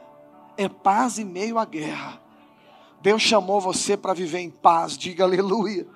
[0.59, 2.21] é paz em meio à guerra.
[3.01, 5.87] Deus chamou você para viver em paz, diga aleluia.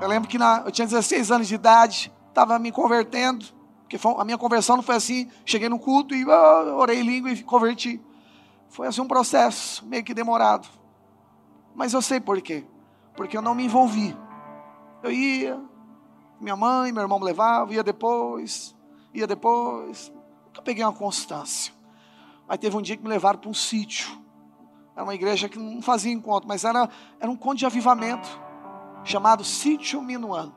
[0.00, 3.44] Eu lembro que na, eu tinha 16 anos de idade, estava me convertendo,
[3.80, 7.02] porque foi, a minha conversão não foi assim, cheguei no culto e oh, orei em
[7.02, 8.00] língua e converti.
[8.68, 10.68] Foi assim um processo meio que demorado.
[11.74, 12.64] Mas eu sei por quê.
[13.16, 14.16] Porque eu não me envolvi.
[15.02, 15.60] Eu ia,
[16.40, 18.74] minha mãe, meu irmão me levava, ia depois,
[19.12, 20.12] ia depois.
[20.46, 21.81] Nunca peguei uma constância.
[22.52, 24.10] Aí teve um dia que me levaram para um sítio.
[24.94, 26.86] Era uma igreja que não fazia encontro, mas era,
[27.18, 28.28] era um conto de avivamento
[29.04, 30.54] chamado Sítio Minuano.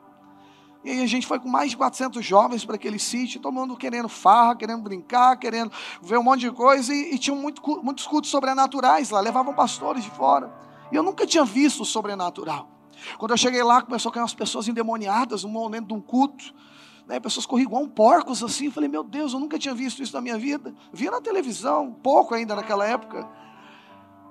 [0.83, 3.77] E aí a gente foi com mais de 400 jovens para aquele sítio, todo mundo
[3.77, 8.05] querendo farra, querendo brincar, querendo ver um monte de coisa, e, e tinham muito, muitos
[8.05, 10.53] cultos sobrenaturais lá, levavam pastores de fora.
[10.91, 12.67] E eu nunca tinha visto o sobrenatural.
[13.17, 16.53] Quando eu cheguei lá, começou a cair umas pessoas endemoniadas, um momento de um culto.
[17.21, 18.65] Pessoas corriam igual um porcos assim.
[18.65, 20.73] Eu falei, meu Deus, eu nunca tinha visto isso na minha vida.
[20.91, 23.27] Via na televisão, pouco ainda naquela época.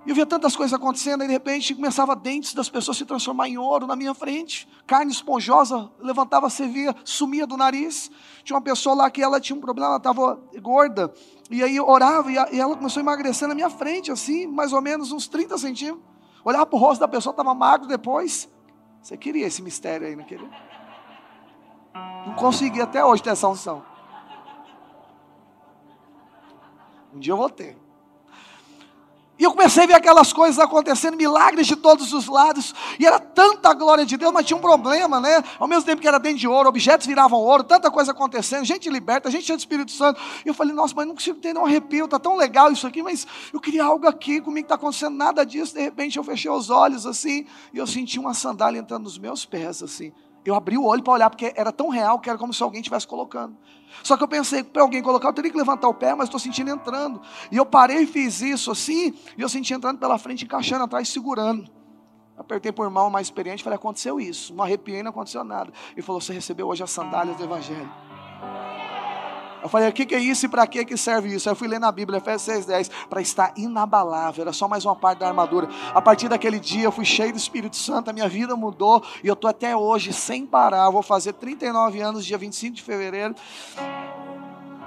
[0.07, 3.49] E eu via tantas coisas acontecendo, e de repente começava dentes das pessoas se transformar
[3.49, 8.11] em ouro na minha frente, carne esponjosa, levantava, você via, sumia do nariz.
[8.45, 11.11] Tinha uma pessoa lá que ela tinha um problema, ela estava gorda,
[11.51, 14.83] e aí eu orava e, ela começou a emagrecer na minha frente, assim, mais ou
[14.83, 16.05] menos uns 30 centímetros.
[16.45, 18.47] Olhava para o rosto da pessoa, estava magro depois.
[19.01, 20.51] Você queria esse mistério aí, não queria?
[22.39, 23.85] Consegui até hoje ter essa unção.
[27.14, 27.76] Um dia eu vou ter.
[29.37, 33.18] E eu comecei a ver aquelas coisas acontecendo, milagres de todos os lados, e era
[33.18, 35.43] tanta glória de Deus, mas tinha um problema, né?
[35.59, 38.89] Ao mesmo tempo que era dentro de ouro, objetos viravam ouro, tanta coisa acontecendo, gente
[38.89, 40.20] liberta, gente cheia do Espírito Santo.
[40.45, 43.03] E eu falei, nossa, mas não consigo ter nenhum arrepio, está tão legal isso aqui,
[43.03, 45.74] mas eu queria algo aqui, comigo está acontecendo nada disso.
[45.74, 49.45] De repente eu fechei os olhos assim, e eu senti uma sandália entrando nos meus
[49.45, 50.12] pés, assim.
[50.45, 52.80] Eu abri o olho para olhar, porque era tão real que era como se alguém
[52.80, 53.57] estivesse colocando.
[54.03, 56.38] Só que eu pensei, para alguém colocar, eu teria que levantar o pé, mas estou
[56.38, 57.22] sentindo entrando.
[57.51, 61.09] E eu parei e fiz isso assim, e eu senti entrando pela frente, encaixando atrás,
[61.09, 61.70] segurando.
[62.36, 64.53] Apertei por irmão mais experiente, falei, aconteceu isso.
[64.55, 65.72] Não arrepiei, não aconteceu nada.
[65.92, 67.90] Ele falou, você recebeu hoje as sandálias do Evangelho.
[69.64, 71.48] Eu falei, o que, que é isso e para que, que serve isso?
[71.48, 74.94] Aí eu fui ler na Bíblia, Efésios 6,10, para estar inabalável, era só mais uma
[74.94, 75.70] parte da armadura.
[75.94, 79.26] A partir daquele dia eu fui cheio do Espírito Santo, a minha vida mudou e
[79.26, 80.84] eu estou até hoje sem parar.
[80.84, 83.34] Eu vou fazer 39 anos, dia 25 de fevereiro.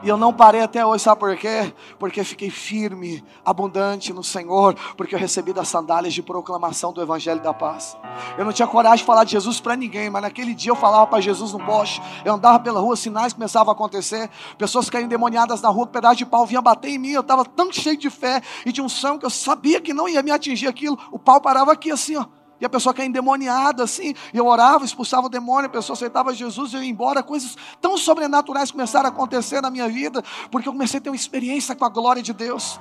[0.04, 1.74] E eu não parei até hoje, sabe por quê?
[1.98, 7.42] Porque fiquei firme, abundante no Senhor, porque eu recebi das sandálias de proclamação do Evangelho
[7.42, 7.98] da Paz.
[8.38, 11.08] Eu não tinha coragem de falar de Jesus para ninguém, mas naquele dia eu falava
[11.08, 12.02] para Jesus no poste.
[12.24, 16.18] Eu andava pela rua, sinais começavam a acontecer, pessoas caíam endemoniadas na rua, um pedaço
[16.18, 17.12] de pau vinha bater em mim.
[17.12, 20.22] Eu estava tão cheio de fé e de unção que eu sabia que não ia
[20.22, 20.98] me atingir aquilo.
[21.12, 22.26] O pau parava aqui assim, ó.
[22.60, 26.34] E a pessoa caía endemoniada assim, e eu orava, expulsava o demônio, a pessoa aceitava
[26.34, 30.74] Jesus, eu ia embora, coisas tão sobrenaturais começaram a acontecer na minha vida, porque eu
[30.74, 32.80] comecei a ter uma experiência com a glória de Deus.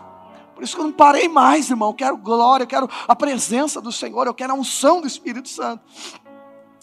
[0.54, 1.90] Por isso que eu não parei mais, irmão.
[1.90, 5.50] Eu quero glória, eu quero a presença do Senhor, eu quero a unção do Espírito
[5.50, 5.82] Santo.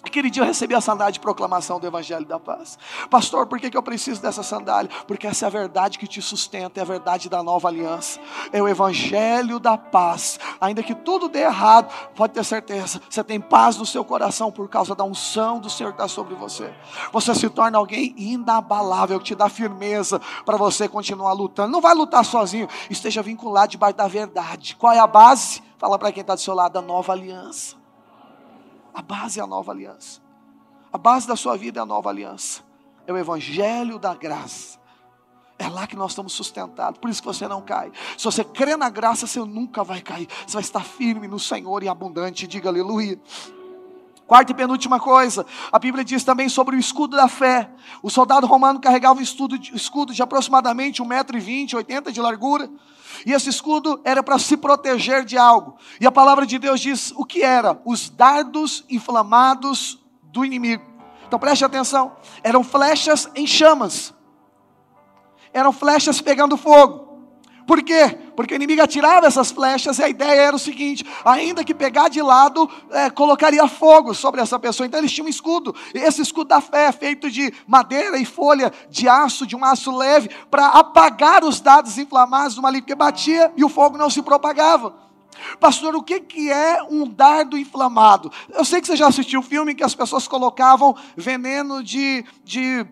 [0.06, 2.78] Aquele dia eu recebi a sandália de proclamação do Evangelho da Paz.
[3.10, 4.92] Pastor, por que, que eu preciso dessa sandália?
[5.08, 8.20] Porque essa é a verdade que te sustenta, é a verdade da nova aliança.
[8.52, 10.38] É o Evangelho da Paz.
[10.60, 14.68] Ainda que tudo dê errado, pode ter certeza, você tem paz no seu coração por
[14.68, 16.74] causa da unção do Senhor que está sobre você.
[17.14, 21.72] Você se torna alguém inabalável, que te dá firmeza para você continuar lutando.
[21.72, 24.76] Não vai lutar sozinho, esteja vinculado debaixo da verdade.
[24.76, 25.64] Qual é a base?
[25.78, 27.83] Fala para quem está do seu lado, a nova aliança.
[28.94, 30.22] A base é a nova aliança.
[30.92, 32.62] A base da sua vida é a nova aliança.
[33.08, 34.80] É o evangelho da graça.
[35.58, 37.00] É lá que nós estamos sustentados.
[37.00, 37.92] Por isso que você não cai.
[38.18, 40.28] Se você crê na graça, você nunca vai cair.
[40.46, 42.46] Você vai estar firme no Senhor e abundante.
[42.46, 43.20] Diga aleluia.
[44.26, 47.70] Quarta e penúltima coisa, a Bíblia diz também sobre o escudo da fé.
[48.02, 52.70] O soldado romano carregava um escudo de, aproximadamente 1,20m, 80 de largura.
[53.26, 55.78] E esse escudo era para se proteger de algo.
[56.00, 60.84] E a palavra de Deus diz o que era: os dardos inflamados do inimigo.
[61.28, 64.14] Então preste atenção: eram flechas em chamas,
[65.54, 67.03] eram flechas pegando fogo.
[67.66, 68.18] Por quê?
[68.36, 72.10] Porque o inimigo atirava essas flechas e a ideia era o seguinte: ainda que pegar
[72.10, 74.86] de lado, é, colocaria fogo sobre essa pessoa.
[74.86, 75.76] Então eles tinham um escudo.
[75.94, 79.96] Esse escudo da fé é feito de madeira e folha de aço, de um aço
[79.96, 84.22] leve, para apagar os dados inflamados do maligno, porque batia e o fogo não se
[84.22, 85.04] propagava.
[85.60, 88.32] Pastor, o que, que é um dardo inflamado?
[88.50, 92.24] Eu sei que você já assistiu o filme em que as pessoas colocavam veneno de,
[92.44, 92.86] de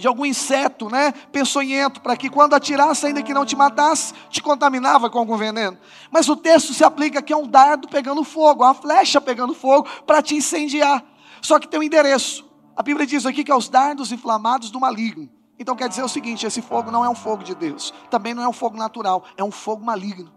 [0.00, 4.42] de algum inseto, né, peçonhento, para que quando atirasse, ainda que não te matasse, te
[4.42, 5.76] contaminava com algum veneno.
[6.10, 9.88] Mas o texto se aplica que é um dardo pegando fogo, uma flecha pegando fogo
[10.06, 11.04] para te incendiar.
[11.42, 12.48] Só que tem um endereço.
[12.76, 15.28] A Bíblia diz aqui que é os dardos inflamados do maligno.
[15.58, 18.42] Então quer dizer o seguinte: esse fogo não é um fogo de Deus, também não
[18.42, 20.32] é um fogo natural, é um fogo maligno.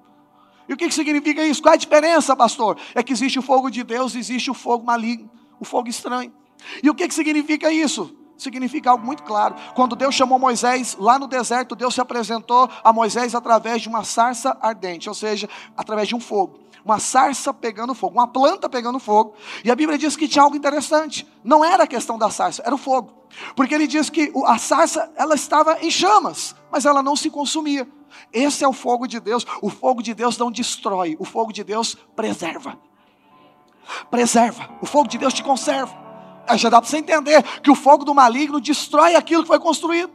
[0.67, 1.61] E o que, que significa isso?
[1.61, 2.77] Qual é a diferença, pastor?
[2.95, 6.33] É que existe o fogo de Deus, existe o fogo maligno, o fogo estranho.
[6.81, 8.15] E o que, que significa isso?
[8.41, 9.55] Significa algo muito claro.
[9.75, 14.03] Quando Deus chamou Moisés lá no deserto, Deus se apresentou a Moisés através de uma
[14.03, 16.59] sarça ardente, ou seja, através de um fogo.
[16.83, 19.35] Uma sarça pegando fogo, uma planta pegando fogo.
[19.63, 21.27] E a Bíblia diz que tinha algo interessante.
[21.43, 23.13] Não era a questão da sarça, era o fogo.
[23.55, 27.87] Porque ele diz que a sarça ela estava em chamas, mas ela não se consumia.
[28.33, 29.45] Esse é o fogo de Deus.
[29.61, 32.77] O fogo de Deus não destrói, o fogo de Deus preserva.
[34.09, 34.69] Preserva.
[34.81, 36.00] O fogo de Deus te conserva.
[36.57, 40.11] Já dá para você entender que o fogo do maligno destrói aquilo que foi construído.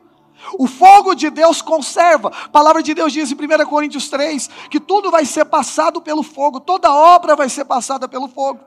[0.58, 2.28] O fogo de Deus conserva.
[2.28, 6.22] A palavra de Deus diz em 1 Coríntios 3 que tudo vai ser passado pelo
[6.22, 8.60] fogo, toda obra vai ser passada pelo fogo.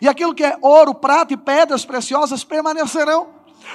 [0.00, 3.28] E aquilo que é ouro, prata e pedras preciosas permanecerão.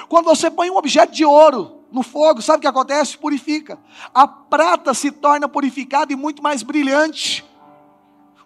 [0.08, 3.18] Quando você põe um objeto de ouro no fogo, sabe o que acontece?
[3.18, 3.78] Purifica.
[4.14, 7.44] A prata se torna purificada e muito mais brilhante.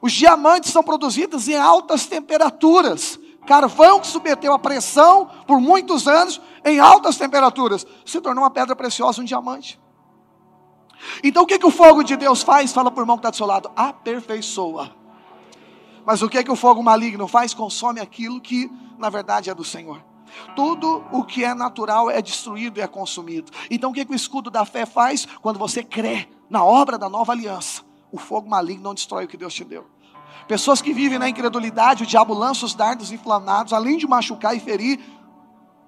[0.00, 3.18] Os diamantes são produzidos em altas temperaturas.
[3.46, 8.74] Carvão que submeteu a pressão por muitos anos em altas temperaturas se tornou uma pedra
[8.74, 9.80] preciosa, um diamante.
[11.22, 12.72] Então o que, que o fogo de Deus faz?
[12.72, 14.94] Fala por irmão que está do seu lado, aperfeiçoa.
[16.04, 17.54] Mas o que, que o fogo maligno faz?
[17.54, 20.02] Consome aquilo que na verdade é do Senhor.
[20.54, 23.52] Tudo o que é natural é destruído e é consumido.
[23.70, 25.26] Então o que, que o escudo da fé faz?
[25.40, 29.36] Quando você crê na obra da nova aliança, o fogo maligno não destrói o que
[29.36, 29.86] Deus te deu.
[30.48, 34.60] Pessoas que vivem na incredulidade, o diabo lança os dardos inflamados, além de machucar e
[34.60, 35.00] ferir,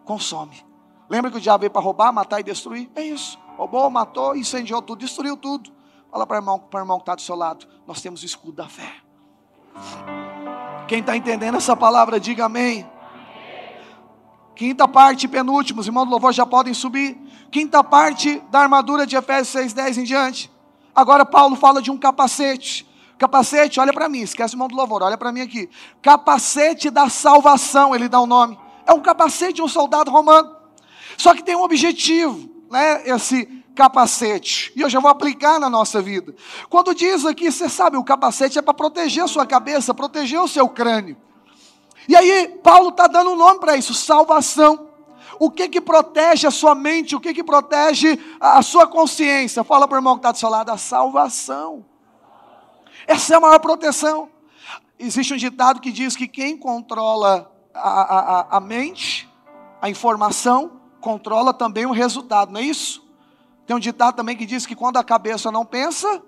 [0.05, 0.65] consome.
[1.09, 2.91] Lembra que o diabo veio para roubar, matar e destruir?
[2.95, 3.39] É isso.
[3.57, 5.73] Roubou, matou, incendiou tudo, destruiu tudo.
[6.11, 7.67] Fala para o irmão, para irmão que está do seu lado.
[7.87, 8.95] Nós temos o escudo da fé.
[10.87, 12.89] Quem está entendendo essa palavra, diga amém.
[14.57, 17.17] Quinta parte, penúltimos, irmãos do louvor já podem subir.
[17.51, 20.51] Quinta parte da armadura de Efésios 6,10 em diante.
[20.95, 22.88] Agora Paulo fala de um capacete.
[23.19, 25.69] Capacete, olha para mim, esquece o irmão do louvor, olha para mim aqui.
[26.01, 28.59] Capacete da salvação, ele dá o um nome.
[28.87, 30.57] É um capacete de um soldado romano.
[31.16, 33.03] Só que tem um objetivo, né?
[33.05, 33.45] Esse
[33.75, 34.73] capacete.
[34.77, 36.35] E eu já vou aplicar na nossa vida.
[36.71, 40.49] Quando diz aqui, você sabe, o capacete é para proteger a sua cabeça, proteger o
[40.49, 41.16] seu crânio.
[42.09, 44.89] E aí, Paulo está dando um nome para isso: salvação.
[45.41, 47.14] O que que protege a sua mente?
[47.14, 49.62] O que que protege a sua consciência?
[49.62, 51.85] Fala para o irmão que está do seu lado: a salvação.
[53.09, 54.29] Essa é a maior proteção.
[54.99, 59.27] Existe um ditado que diz que quem controla a, a, a mente,
[59.81, 63.03] a informação, controla também o resultado, não é isso?
[63.67, 66.23] Tem um ditado também que diz que quando a cabeça não pensa,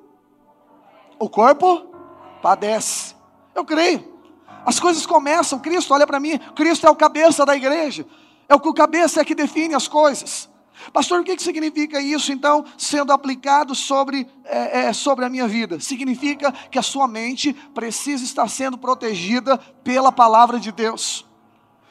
[1.19, 1.87] o corpo
[2.41, 3.15] padece.
[3.55, 4.19] Eu creio.
[4.65, 8.07] As coisas começam, Cristo, olha para mim, Cristo é o cabeça da igreja.
[8.49, 10.49] É o que o cabeça é que define as coisas.
[10.93, 15.79] Pastor, o que, significa isso, então, sendo aplicado sobre, é, é, sobre a minha vida?
[15.81, 21.27] Significa que a sua mente precisa estar sendo protegida pela palavra de Deus.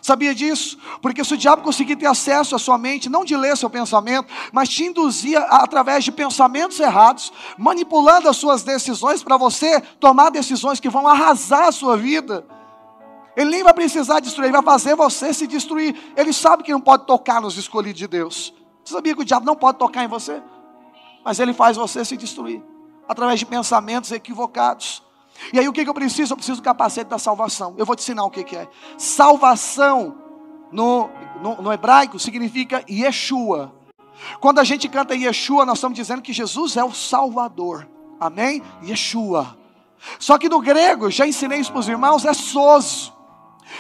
[0.02, 0.78] Sabia disso?
[1.02, 4.32] Porque se o diabo conseguir ter acesso à sua mente, não de ler seu pensamento,
[4.52, 10.80] mas te induzia através de pensamentos errados, manipulando as suas decisões para você tomar decisões
[10.80, 12.46] que vão arrasar a sua vida
[13.40, 15.96] ele nem vai precisar destruir, ele vai fazer você se destruir.
[16.18, 18.54] Ele sabe que não pode tocar nos escolhidos de Deus.
[18.90, 20.42] Você sabia que o diabo não pode tocar em você?
[21.24, 22.60] Mas ele faz você se destruir
[23.08, 25.04] através de pensamentos equivocados.
[25.54, 26.34] E aí o que, eu preciso?
[26.34, 27.76] Eu preciso do capacete da salvação.
[27.78, 28.68] Eu vou te ensinar o que, que é.
[28.98, 30.18] Salvação
[30.72, 31.08] no,
[31.40, 33.72] no, no hebraico significa Yeshua.
[34.40, 37.88] Quando a gente canta Yeshua, nós estamos dizendo que Jesus é o Salvador.
[38.20, 38.64] Amém?
[38.84, 39.56] Yeshua.
[40.18, 43.14] Só que no grego, já ensinei isso para os irmãos, é soso.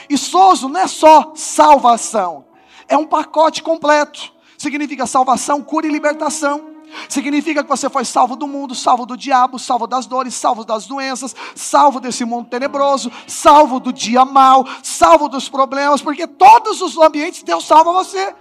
[0.07, 2.45] E sozo não é só salvação,
[2.87, 4.37] é um pacote completo.
[4.59, 6.71] Significa salvação, cura e libertação.
[7.07, 10.85] Significa que você foi salvo do mundo, salvo do diabo, salvo das dores, salvo das
[10.85, 16.97] doenças, salvo desse mundo tenebroso, salvo do dia mal, salvo dos problemas, porque todos os
[16.97, 18.35] ambientes Deus salva você.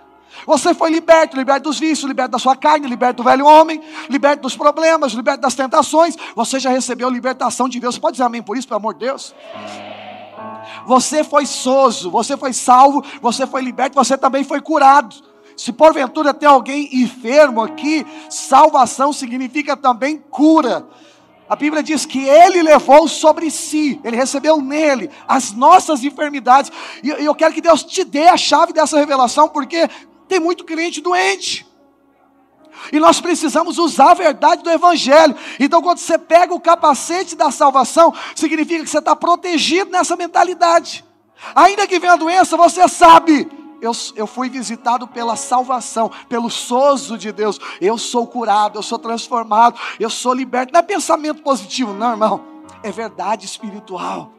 [0.45, 4.43] Você foi liberto, liberto dos vícios, liberto da sua carne, liberto do velho homem, liberto
[4.43, 6.17] dos problemas, liberto das tentações.
[6.35, 7.95] Você já recebeu libertação de Deus.
[7.95, 9.33] Você pode dizer amém por isso, pelo amor de Deus?
[10.85, 15.28] Você foi soso, você foi salvo, você foi liberto, você também foi curado.
[15.59, 20.87] Se porventura tem alguém enfermo aqui, salvação significa também cura.
[21.49, 26.71] A Bíblia diz que Ele levou sobre si, Ele recebeu nele as nossas enfermidades.
[27.03, 29.91] E eu quero que Deus te dê a chave dessa revelação, porque
[30.29, 31.67] tem muito crente doente.
[32.93, 35.35] E nós precisamos usar a verdade do Evangelho.
[35.59, 41.05] Então, quando você pega o capacete da salvação, significa que você está protegido nessa mentalidade.
[41.53, 43.58] Ainda que venha a doença, você sabe.
[43.81, 47.59] Eu, eu fui visitado pela salvação, pelo sozo de Deus.
[47.81, 50.73] Eu sou curado, eu sou transformado, eu sou liberto.
[50.73, 52.45] Não é pensamento positivo, não, irmão.
[52.83, 54.33] É verdade espiritual.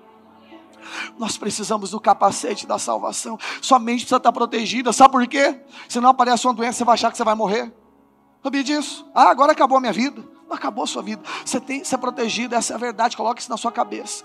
[1.18, 3.38] Nós precisamos do capacete da salvação.
[3.62, 4.92] Sua mente precisa estar protegida.
[4.92, 5.60] Sabe por quê?
[5.88, 7.72] Se não aparece uma doença, você vai achar que você vai morrer.
[8.44, 9.06] Sabia disso?
[9.14, 10.24] Ah, agora acabou a minha vida.
[10.48, 11.22] Não acabou a sua vida.
[11.46, 13.16] Você tem que ser protegido, essa é a verdade.
[13.16, 14.24] Coloque isso na sua cabeça.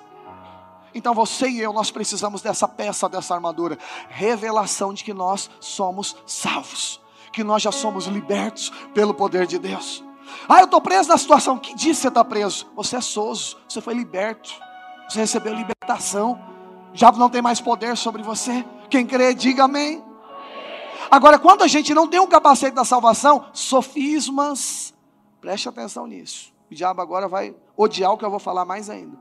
[0.95, 3.77] Então você e eu, nós precisamos dessa peça, dessa armadura.
[4.09, 7.01] Revelação de que nós somos salvos.
[7.33, 10.05] Que nós já somos libertos pelo poder de Deus.
[10.49, 11.59] Ah, eu estou preso na situação.
[11.59, 12.67] Que dia você está preso?
[12.77, 13.57] Você é soso.
[13.69, 14.51] Você foi liberto.
[15.09, 16.41] Você recebeu libertação.
[16.93, 18.65] Já não tem mais poder sobre você.
[18.89, 20.03] Quem crê, diga amém.
[21.11, 24.95] Agora, quando a gente não tem um capacete da salvação, sofismas,
[25.41, 26.53] preste atenção nisso.
[26.71, 29.17] O diabo agora vai odiar o que eu vou falar mais ainda.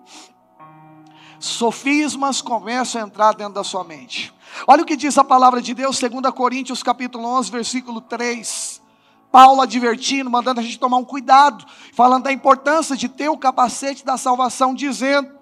[1.43, 4.33] Sofismas começam a entrar dentro da sua mente.
[4.65, 8.81] Olha o que diz a palavra de Deus, 2 Coríntios capítulo 11, versículo 3.
[9.29, 14.05] Paulo advertindo, mandando a gente tomar um cuidado, falando da importância de ter o capacete
[14.05, 15.33] da salvação, dizendo: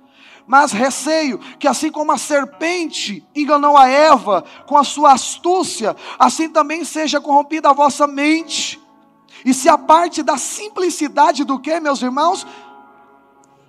[0.48, 6.50] Mas receio que, assim como a serpente enganou a Eva com a sua astúcia, assim
[6.50, 8.82] também seja corrompida a vossa mente.
[9.46, 12.44] E se a parte da simplicidade do que, meus irmãos?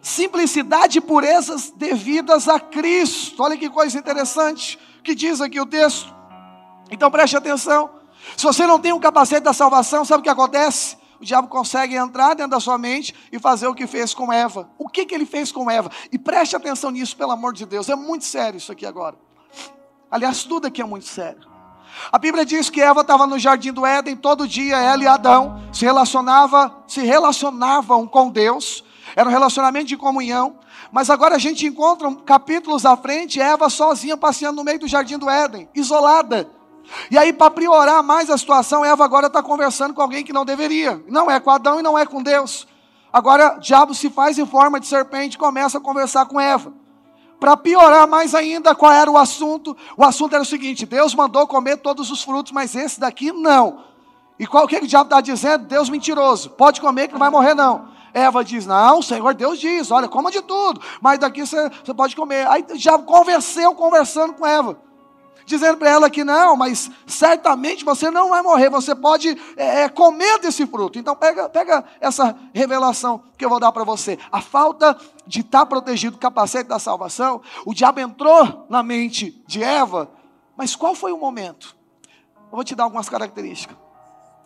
[0.03, 3.43] Simplicidade e purezas devidas a Cristo.
[3.43, 6.15] Olha que coisa interessante que diz aqui o texto.
[6.91, 7.89] Então preste atenção.
[8.37, 11.01] Se você não tem um capacete da salvação, sabe o que acontece?
[11.23, 14.69] o diabo consegue entrar dentro da sua mente e fazer o que fez com Eva.
[14.77, 15.89] O que, que ele fez com Eva?
[16.11, 19.15] E preste atenção nisso, pelo amor de Deus, é muito sério isso aqui agora.
[20.11, 21.49] Aliás, tudo aqui é muito sério.
[22.11, 25.63] A Bíblia diz que Eva estava no jardim do Éden todo dia, ela e Adão
[25.73, 28.83] se relacionava, se relacionavam com Deus.
[29.15, 30.57] Era um relacionamento de comunhão.
[30.91, 35.19] Mas agora a gente encontra capítulos à frente, Eva sozinha passeando no meio do jardim
[35.19, 36.51] do Éden, isolada.
[37.11, 40.45] E aí, para priorar mais a situação, Eva agora está conversando com alguém que não
[40.45, 41.03] deveria.
[41.09, 42.67] Não é com Adão e não é com Deus.
[43.13, 46.73] Agora, diabo se faz em forma de serpente e começa a conversar com Eva.
[47.39, 49.77] Para piorar mais ainda, qual era o assunto?
[49.97, 53.85] O assunto era o seguinte: Deus mandou comer todos os frutos, mas esse daqui não.
[54.39, 55.67] E qual é que o diabo está dizendo?
[55.67, 56.51] Deus mentiroso.
[56.51, 57.92] Pode comer que não vai morrer, não.
[58.15, 62.15] Eva diz: Não, Senhor Deus diz: Olha, coma de tudo, mas daqui você, você pode
[62.15, 62.47] comer.
[62.49, 64.79] Aí já converseu conversando com Eva
[65.45, 69.89] dizendo para ela que não, mas certamente você não vai morrer, você pode é, é,
[69.89, 70.99] comer desse fruto.
[70.99, 74.19] Então pega, pega essa revelação que eu vou dar para você.
[74.31, 74.97] A falta
[75.27, 80.11] de estar tá protegido, capacete da salvação, o diabo entrou na mente de Eva,
[80.57, 81.77] mas qual foi o momento?
[82.51, 83.77] Eu vou te dar algumas características.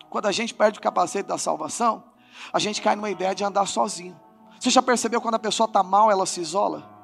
[0.08, 2.04] Quando a gente perde o capacete da salvação,
[2.52, 4.18] a gente cai numa ideia de andar sozinho.
[4.58, 6.96] Você já percebeu quando a pessoa está mal, ela se isola?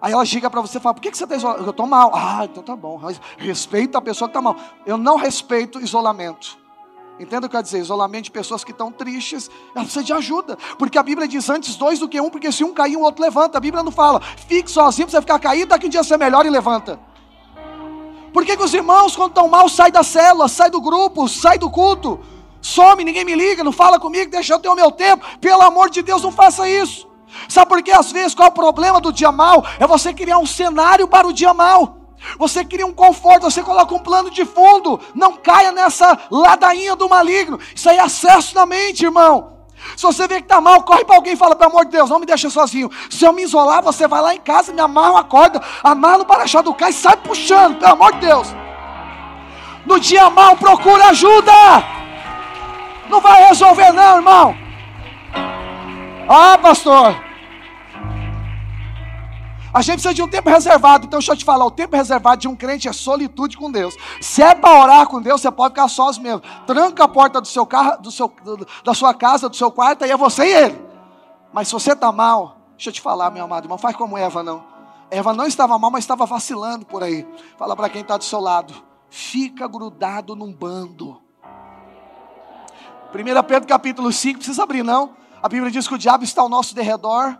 [0.00, 1.62] Aí ela chega para você e fala: Por que, que você está isolado?
[1.62, 2.10] Eu estou mal.
[2.14, 3.00] Ah, então tá bom.
[3.38, 4.56] Respeita a pessoa que está mal.
[4.84, 6.58] Eu não respeito isolamento.
[7.20, 7.78] Entenda o que eu quero dizer?
[7.78, 10.58] Isolamento de pessoas que estão tristes, ela precisa de ajuda.
[10.76, 13.22] Porque a Bíblia diz antes dois do que um, porque se um cair, o outro
[13.22, 13.58] levanta.
[13.58, 16.48] A Bíblia não fala, fique sozinho para você ficar caído, daqui um dia você melhora
[16.48, 16.98] e levanta.
[18.32, 21.60] Por que, que os irmãos, quando estão mal, saem da célula, saem do grupo, saem
[21.60, 22.18] do culto,
[22.62, 25.26] some, ninguém me liga, não fala comigo, deixa eu ter o meu tempo.
[25.40, 27.06] Pelo amor de Deus, não faça isso.
[27.48, 29.64] Sabe por que às vezes qual é o problema do dia mal?
[29.78, 31.98] É você criar um cenário para o dia mal.
[32.38, 35.00] Você cria um conforto, você coloca um plano de fundo.
[35.14, 37.58] Não caia nessa ladainha do maligno.
[37.74, 39.52] Isso aí é acesso na mente, irmão.
[39.96, 42.08] Se você vê que está mal, corre para alguém e fala, pelo amor de Deus,
[42.08, 42.88] não me deixa sozinho.
[43.10, 46.24] Se eu me isolar, você vai lá em casa, me amarra uma corda, amarra no
[46.24, 48.48] para-choque do carro e sai puxando, pelo amor de Deus.
[49.84, 51.52] No dia mal, procura ajuda.
[53.12, 54.56] Não vai resolver não, irmão.
[56.26, 57.14] Ah, pastor.
[59.74, 61.04] A gente precisa de um tempo reservado.
[61.04, 63.94] Então, deixa eu te falar: o tempo reservado de um crente é solitude com Deus.
[64.18, 66.40] Se é para orar com Deus, você pode ficar sós mesmo.
[66.66, 68.32] Tranca a porta do seu carro, do seu,
[68.82, 70.82] da sua casa, do seu quarto, aí é você e ele.
[71.52, 74.42] Mas se você está mal, deixa eu te falar, meu amado irmão, faz como Eva,
[74.42, 74.64] não.
[75.10, 77.28] Eva não estava mal, mas estava vacilando por aí.
[77.58, 78.72] Fala para quem está do seu lado:
[79.10, 81.21] fica grudado num bando.
[83.14, 85.14] 1 Pedro capítulo 5, precisa abrir, não.
[85.42, 87.36] A Bíblia diz que o diabo está ao nosso derredor,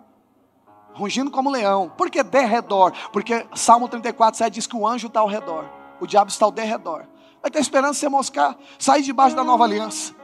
[0.93, 1.91] rugindo como leão.
[1.97, 2.93] Por que derredor?
[3.11, 5.65] Porque Salmo 34, 7 diz que o anjo está ao redor.
[5.99, 7.07] O diabo está ao derredor.
[7.41, 10.15] Vai ter esperança você moscar, sair debaixo da nova aliança.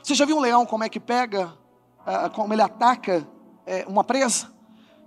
[0.00, 1.52] Você já viu um leão como é que pega,
[2.06, 3.26] uh, como ele ataca
[3.66, 4.52] uh, uma presa?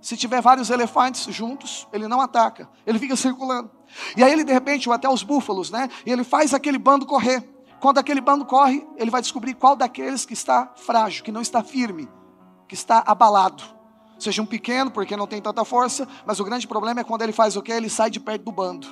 [0.02, 3.70] Se tiver vários elefantes juntos, ele não ataca, ele fica circulando.
[4.16, 5.88] E aí ele de repente, ou até os búfalos, né?
[6.04, 7.51] E ele faz aquele bando correr.
[7.82, 11.64] Quando aquele bando corre, ele vai descobrir qual daqueles que está frágil, que não está
[11.64, 12.08] firme,
[12.68, 13.64] que está abalado.
[14.20, 17.32] Seja um pequeno, porque não tem tanta força, mas o grande problema é quando ele
[17.32, 17.72] faz o quê?
[17.72, 18.86] Ele sai de perto do bando.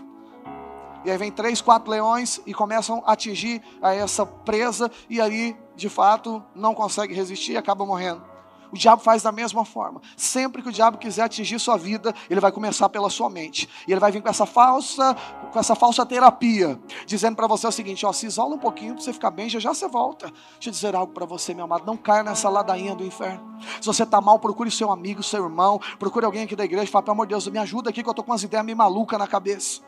[1.04, 5.56] E aí vem três, quatro leões e começam a atingir a essa presa, e aí,
[5.76, 8.29] de fato, não consegue resistir e acaba morrendo.
[8.72, 10.00] O diabo faz da mesma forma.
[10.16, 13.68] Sempre que o diabo quiser atingir sua vida, ele vai começar pela sua mente.
[13.86, 15.16] E ele vai vir com essa falsa,
[15.52, 19.02] com essa falsa terapia, dizendo para você o seguinte: ó, se isola um pouquinho para
[19.02, 20.26] você ficar bem, já já você volta.
[20.26, 23.58] Deixa eu dizer algo para você, meu amado, não caia nessa ladainha do inferno.
[23.80, 26.86] Se você está mal, procure seu amigo, seu irmão, procure alguém aqui da igreja e
[26.86, 28.76] fale, pelo amor de Deus, me ajuda aqui que eu estou com umas ideias meio
[28.76, 29.80] malucas na cabeça.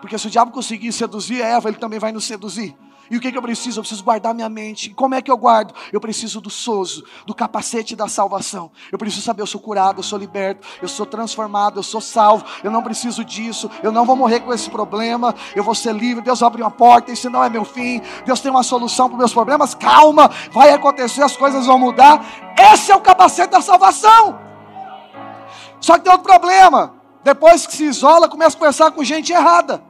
[0.00, 2.76] Porque se o diabo conseguir seduzir Eva, ele também vai nos seduzir.
[3.10, 3.78] E o que, que eu preciso?
[3.78, 4.90] Eu preciso guardar minha mente.
[4.90, 5.74] Como é que eu guardo?
[5.92, 8.70] Eu preciso do sozo, do capacete da salvação.
[8.90, 12.44] Eu preciso saber, eu sou curado, eu sou liberto, eu sou transformado, eu sou salvo.
[12.62, 16.22] Eu não preciso disso, eu não vou morrer com esse problema, eu vou ser livre.
[16.22, 18.00] Deus abre uma porta, isso não é meu fim.
[18.24, 19.74] Deus tem uma solução para os meus problemas.
[19.74, 22.24] Calma, vai acontecer, as coisas vão mudar.
[22.72, 24.38] Esse é o capacete da salvação.
[25.80, 26.94] Só que tem outro problema.
[27.22, 29.82] Depois que se isola, começa a conversar com gente errada.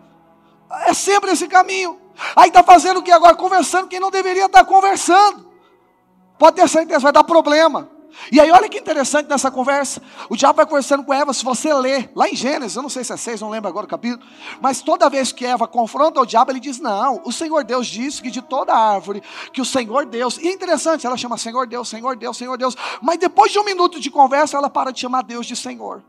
[0.86, 2.05] É sempre esse caminho.
[2.34, 3.34] Aí está fazendo o que agora?
[3.34, 5.46] Conversando quem não deveria estar tá conversando.
[6.38, 7.96] Pode ter certeza, vai dar problema.
[8.32, 10.02] E aí, olha que interessante nessa conversa.
[10.28, 11.32] O diabo vai conversando com Eva.
[11.32, 13.86] Se você ler lá em Gênesis, eu não sei se é 6, não lembro agora
[13.86, 14.26] o capítulo.
[14.60, 18.22] Mas toda vez que Eva confronta o diabo, ele diz: Não, o Senhor Deus disse
[18.22, 20.38] que de toda árvore, que o Senhor Deus.
[20.38, 22.76] E é interessante, ela chama Senhor Deus, Senhor Deus, Senhor Deus.
[23.02, 26.02] Mas depois de um minuto de conversa, ela para de chamar Deus de Senhor.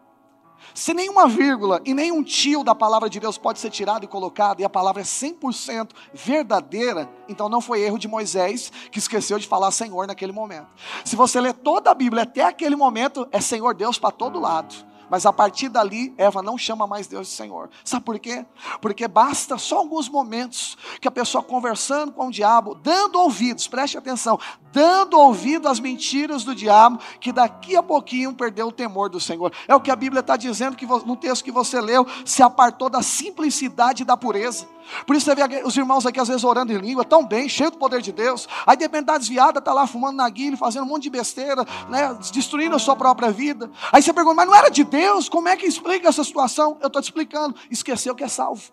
[0.73, 4.59] Se nenhuma vírgula e nenhum tio da palavra de Deus pode ser tirado e colocado,
[4.59, 9.47] e a palavra é 100% verdadeira, então não foi erro de Moisés que esqueceu de
[9.47, 10.67] falar Senhor naquele momento.
[11.03, 14.86] Se você ler toda a Bíblia até aquele momento, é Senhor Deus para todo lado.
[15.09, 17.69] Mas a partir dali, Eva não chama mais Deus de Senhor.
[17.83, 18.45] Sabe por quê?
[18.81, 23.97] Porque basta só alguns momentos que a pessoa conversando com o diabo, dando ouvidos, preste
[23.97, 24.39] atenção,
[24.71, 29.51] dando ouvido às mentiras do diabo, que daqui a pouquinho perdeu o temor do Senhor.
[29.67, 32.89] É o que a Bíblia está dizendo que no texto que você leu, se apartou
[32.89, 34.67] da simplicidade e da pureza.
[35.05, 37.71] Por isso você vê os irmãos aqui às vezes orando em língua, tão bem, cheio
[37.71, 38.47] do poder de Deus.
[38.65, 41.65] Aí de repente está desviada, está lá fumando na guilha, fazendo um monte de besteira,
[41.89, 43.69] né, destruindo a sua própria vida.
[43.91, 45.29] Aí você pergunta, mas não era de Deus?
[45.29, 46.77] Como é que explica essa situação?
[46.81, 47.55] Eu estou te explicando.
[47.69, 48.71] Esqueceu que é salvo.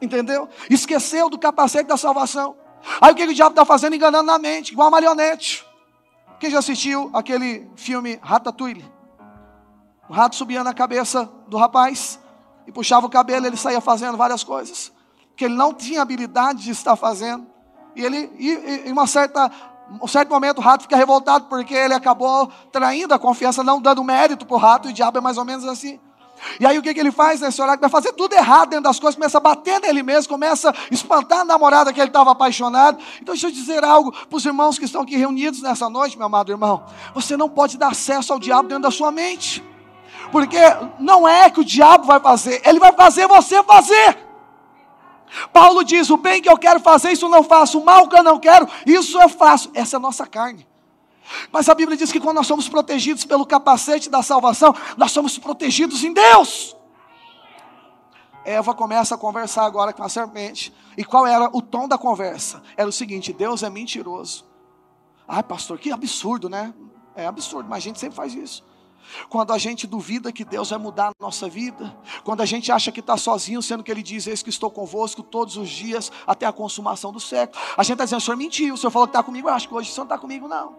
[0.00, 0.48] Entendeu?
[0.68, 2.56] Esqueceu do capacete da salvação.
[3.00, 3.94] Aí o que o diabo está fazendo?
[3.94, 5.64] Enganando na mente, igual uma marionete.
[6.38, 8.84] Quem já assistiu aquele filme Ratatouille?
[10.08, 12.18] O rato subia na cabeça do rapaz
[12.66, 14.92] e puxava o cabelo, ele saía fazendo várias coisas
[15.36, 17.46] que ele não tinha habilidade de estar fazendo.
[17.96, 18.30] E ele,
[18.86, 19.50] em uma certa,
[20.00, 24.02] um certo momento, o rato fica revoltado porque ele acabou traindo a confiança, não dando
[24.02, 26.00] mérito para o rato, e o diabo é mais ou menos assim.
[26.58, 27.80] E aí o que, que ele faz nesse horário?
[27.80, 31.40] Vai fazer tudo errado dentro das coisas, começa a bater nele mesmo, começa a espantar
[31.40, 32.98] a namorada que ele estava apaixonado.
[33.20, 36.26] Então deixa eu dizer algo para os irmãos que estão aqui reunidos nessa noite, meu
[36.26, 36.84] amado irmão.
[37.14, 39.62] Você não pode dar acesso ao diabo dentro da sua mente.
[40.34, 40.58] Porque
[40.98, 44.18] não é que o diabo vai fazer, ele vai fazer você fazer.
[45.52, 48.22] Paulo diz: o bem que eu quero fazer, isso não faço, o mal que eu
[48.24, 49.70] não quero, isso eu faço.
[49.72, 50.66] Essa é a nossa carne.
[51.52, 55.38] Mas a Bíblia diz que quando nós somos protegidos pelo capacete da salvação, nós somos
[55.38, 56.76] protegidos em Deus.
[58.44, 60.74] Eva começa a conversar agora com a serpente.
[60.98, 62.60] E qual era o tom da conversa?
[62.76, 64.44] Era o seguinte: Deus é mentiroso.
[65.28, 66.74] Ai, pastor, que absurdo, né?
[67.14, 68.73] É absurdo, mas a gente sempre faz isso.
[69.28, 72.90] Quando a gente duvida que Deus vai mudar a nossa vida, quando a gente acha
[72.90, 76.46] que está sozinho, sendo que Ele diz: Eis que estou convosco todos os dias até
[76.46, 77.60] a consumação do século.
[77.76, 79.68] A gente está dizendo: O Senhor mentiu, o Senhor falou que está comigo, eu acho
[79.68, 80.76] que hoje o Senhor não está comigo, não.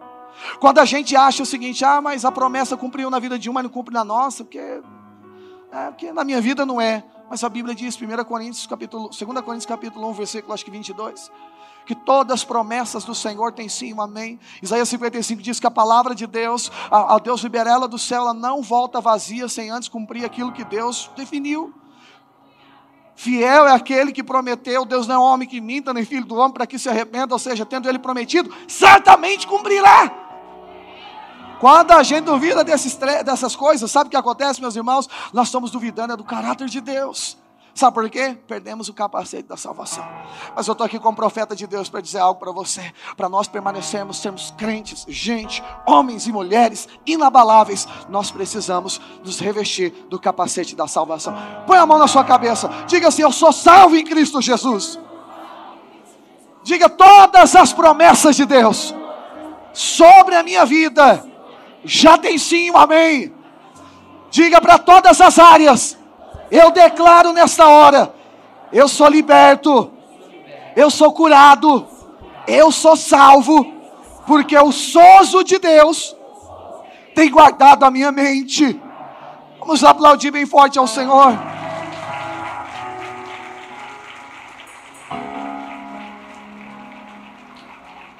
[0.60, 3.52] Quando a gente acha o seguinte: Ah, mas a promessa cumpriu na vida de um,
[3.52, 7.04] mas não cumpre na nossa, porque, é, porque na minha vida não é.
[7.28, 11.30] Mas a Bíblia diz, 1 Coríntios, capítulo, 2 Coríntios capítulo 1, versículo acho que 22
[11.86, 14.40] que todas as promessas do Senhor têm sim um amém.
[14.60, 18.34] Isaías 55 diz que a palavra de Deus, a, a Deus liberá-la do céu, ela
[18.34, 21.72] não volta vazia sem antes cumprir aquilo que Deus definiu.
[23.14, 26.52] Fiel é aquele que prometeu, Deus não é homem que minta, nem filho do homem
[26.52, 30.12] para que se arrependa, ou seja, tendo ele prometido, certamente cumprirá.
[31.58, 35.08] Quando a gente duvida desses, dessas coisas, sabe o que acontece, meus irmãos?
[35.32, 37.38] Nós estamos duvidando é do caráter de Deus.
[37.76, 38.34] Sabe por quê?
[38.48, 40.02] Perdemos o capacete da salvação.
[40.56, 42.90] Mas eu estou aqui como profeta de Deus para dizer algo para você.
[43.14, 50.18] Para nós permanecermos, sermos crentes, gente, homens e mulheres inabaláveis, nós precisamos nos revestir do
[50.18, 51.36] capacete da salvação.
[51.66, 52.66] Põe a mão na sua cabeça.
[52.86, 54.98] Diga assim: Eu sou salvo em Cristo Jesus.
[56.62, 58.94] Diga todas as promessas de Deus
[59.74, 61.22] sobre a minha vida.
[61.84, 63.34] Já tem sim um amém.
[64.30, 66.05] Diga para todas as áreas
[66.50, 68.14] eu declaro nesta hora:
[68.72, 69.90] eu sou liberto,
[70.74, 71.86] eu sou curado,
[72.46, 73.72] eu sou salvo,
[74.26, 76.16] porque o sozo de Deus
[77.14, 78.80] tem guardado a minha mente.
[79.58, 81.32] Vamos aplaudir bem forte ao Senhor.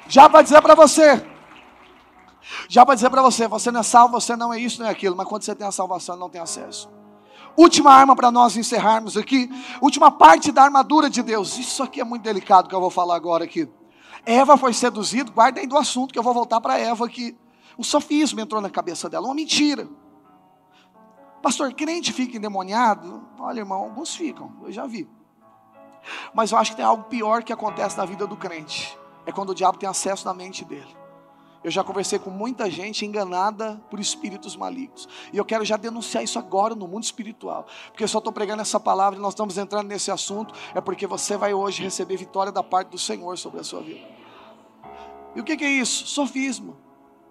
[0.09, 1.25] Já para dizer para você,
[2.69, 4.91] já para dizer para você, você não é salvo, você não é isso, não é
[4.91, 6.89] aquilo, mas quando você tem a salvação, não tem acesso.
[7.57, 9.49] Última arma para nós encerrarmos aqui.
[9.81, 11.57] Última parte da armadura de Deus.
[11.57, 13.67] Isso aqui é muito delicado que eu vou falar agora aqui.
[14.23, 17.35] Eva foi seduzida, guarda aí do assunto que eu vou voltar para Eva aqui.
[17.75, 19.87] O sofismo entrou na cabeça dela, uma mentira.
[21.41, 23.27] Pastor, crente fica endemoniado?
[23.39, 25.07] Olha, irmão, alguns ficam, eu já vi.
[26.33, 28.97] Mas eu acho que tem algo pior que acontece na vida do crente.
[29.25, 30.96] É quando o diabo tem acesso na mente dele.
[31.67, 35.05] Eu já conversei com muita gente enganada por espíritos malignos.
[35.33, 37.67] E eu quero já denunciar isso agora no mundo espiritual.
[37.87, 40.53] Porque eu só estou pregando essa palavra e nós estamos entrando nesse assunto.
[40.73, 43.99] É porque você vai hoje receber vitória da parte do Senhor sobre a sua vida.
[45.35, 46.07] E o que, que é isso?
[46.07, 46.77] Sofismo.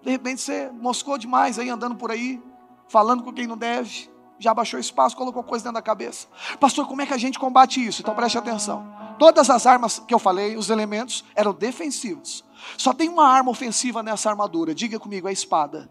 [0.03, 2.39] De repente você moscou demais aí andando por aí,
[2.87, 4.07] falando com quem não deve.
[4.39, 6.27] Já baixou espaço, colocou coisa dentro da cabeça.
[6.59, 8.01] Pastor, como é que a gente combate isso?
[8.01, 8.87] Então preste atenção.
[9.17, 12.43] Todas as armas que eu falei, os elementos, eram defensivos.
[12.77, 14.75] Só tem uma arma ofensiva nessa armadura.
[14.75, 15.89] Diga comigo, a espada.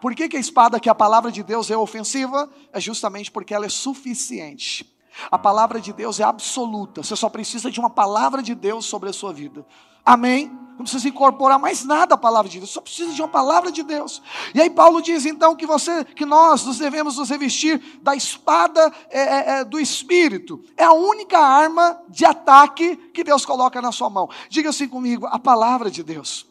[0.00, 2.48] Por que, que a espada, que é a palavra de Deus, é ofensiva?
[2.72, 4.90] É justamente porque ela é suficiente.
[5.30, 7.02] A palavra de Deus é absoluta.
[7.02, 9.66] Você só precisa de uma palavra de Deus sobre a sua vida.
[10.04, 10.50] Amém?
[10.80, 13.82] Não precisa incorporar mais nada à palavra de Deus, só precisa de uma palavra de
[13.82, 14.22] Deus.
[14.54, 18.90] E aí Paulo diz então que você, que nós nos devemos nos revestir da espada
[19.10, 20.64] é, é, é, do Espírito.
[20.78, 24.30] É a única arma de ataque que Deus coloca na sua mão.
[24.48, 26.48] Diga assim comigo, a palavra de Deus.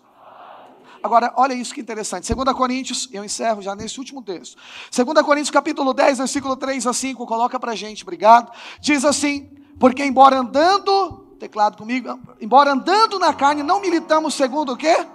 [1.02, 2.32] Agora, olha isso que interessante.
[2.32, 4.62] 2 Coríntios, eu encerro já nesse último texto.
[4.96, 8.52] 2 Coríntios, capítulo 10, versículo 3 a 5, coloca pra gente, obrigado.
[8.80, 9.50] Diz assim:
[9.80, 12.20] Porque embora andando teclado comigo.
[12.40, 15.08] Embora andando na carne, não militamos segundo o quê?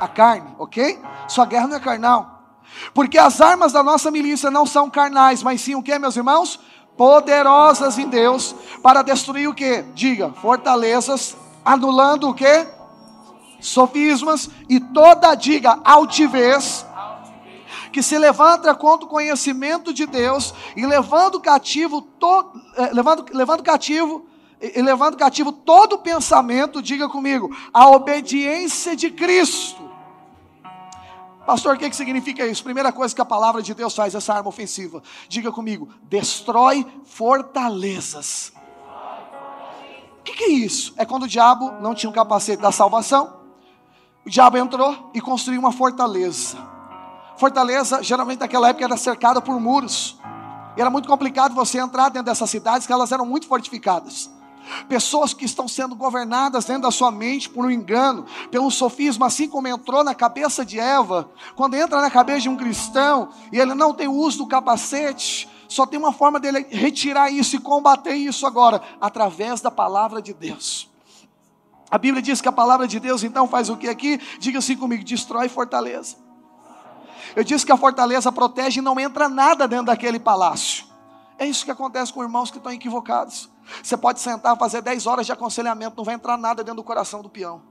[0.00, 0.98] A carne, ok?
[1.28, 2.42] Sua guerra não é carnal.
[2.94, 6.58] Porque as armas da nossa milícia não são carnais, mas sim o que, meus irmãos?
[6.96, 9.82] Poderosas em Deus para destruir o que?
[9.94, 12.66] Diga, fortalezas, anulando o que?
[13.60, 16.86] Sofismas e toda, diga, altivez
[17.92, 23.62] que se levanta contra o conhecimento de Deus e levando cativo, to, eh, levando, levando
[23.62, 24.26] cativo
[24.62, 29.90] e levando cativo todo pensamento, diga comigo, a obediência de Cristo.
[31.44, 32.62] Pastor, o que, que significa isso?
[32.62, 35.02] Primeira coisa que a palavra de Deus faz, essa arma ofensiva.
[35.28, 38.52] Diga comigo, destrói fortalezas.
[40.20, 40.94] O que, que é isso?
[40.96, 43.40] É quando o diabo não tinha o capacete da salvação,
[44.24, 46.56] o diabo entrou e construiu uma fortaleza.
[47.36, 50.16] Fortaleza, geralmente naquela época, era cercada por muros.
[50.76, 54.30] E era muito complicado você entrar dentro dessas cidades, que elas eram muito fortificadas.
[54.88, 59.48] Pessoas que estão sendo governadas dentro da sua mente por um engano, pelo sofismo, assim
[59.48, 61.30] como entrou na cabeça de Eva.
[61.54, 65.86] Quando entra na cabeça de um cristão e ele não tem uso do capacete, só
[65.86, 70.90] tem uma forma dele retirar isso e combater isso agora, através da palavra de Deus.
[71.90, 74.18] A Bíblia diz que a palavra de Deus então faz o que aqui?
[74.38, 76.16] Diga assim comigo: destrói fortaleza.
[77.36, 80.86] Eu disse que a fortaleza protege e não entra nada dentro daquele palácio.
[81.38, 83.51] É isso que acontece com irmãos que estão equivocados.
[83.82, 87.22] Você pode sentar, fazer 10 horas de aconselhamento, não vai entrar nada dentro do coração
[87.22, 87.62] do peão.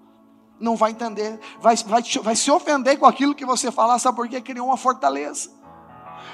[0.60, 4.28] Não vai entender, vai, vai, vai se ofender com aquilo que você falar, sabe por
[4.28, 4.40] quê?
[4.40, 5.50] Criou uma fortaleza.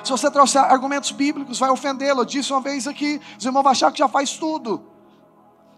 [0.04, 2.22] Se você trouxer argumentos bíblicos, vai ofendê-lo.
[2.22, 4.84] Eu disse uma vez aqui, os irmãos vão achar que já faz tudo.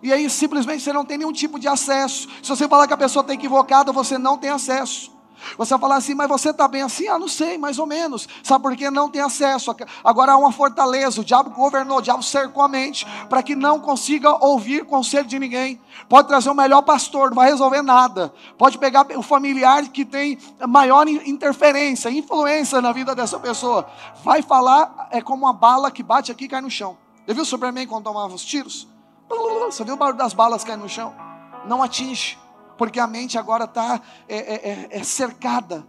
[0.01, 2.27] E aí simplesmente você não tem nenhum tipo de acesso.
[2.41, 5.11] Se você falar que a pessoa está equivocada, você não tem acesso.
[5.57, 7.07] Você vai falar assim, mas você está bem assim?
[7.07, 8.27] Ah, não sei, mais ou menos.
[8.43, 8.89] Sabe por quê?
[8.89, 9.75] Não tem acesso.
[10.03, 11.21] Agora há uma fortaleza.
[11.21, 15.39] O diabo governou, o diabo cercou a mente para que não consiga ouvir conselho de
[15.39, 15.81] ninguém.
[16.07, 18.33] Pode trazer o melhor pastor, não vai resolver nada.
[18.57, 20.37] Pode pegar o familiar que tem
[20.67, 23.87] maior interferência, influência na vida dessa pessoa.
[24.23, 26.97] Vai falar, é como uma bala que bate aqui e cai no chão.
[27.27, 28.87] Já viu o Superman quando tomava os tiros?
[29.65, 31.13] Você viu o barulho das balas caindo no chão?
[31.65, 32.37] Não atinge
[32.79, 35.85] porque a mente agora está é, é, é, é cercada,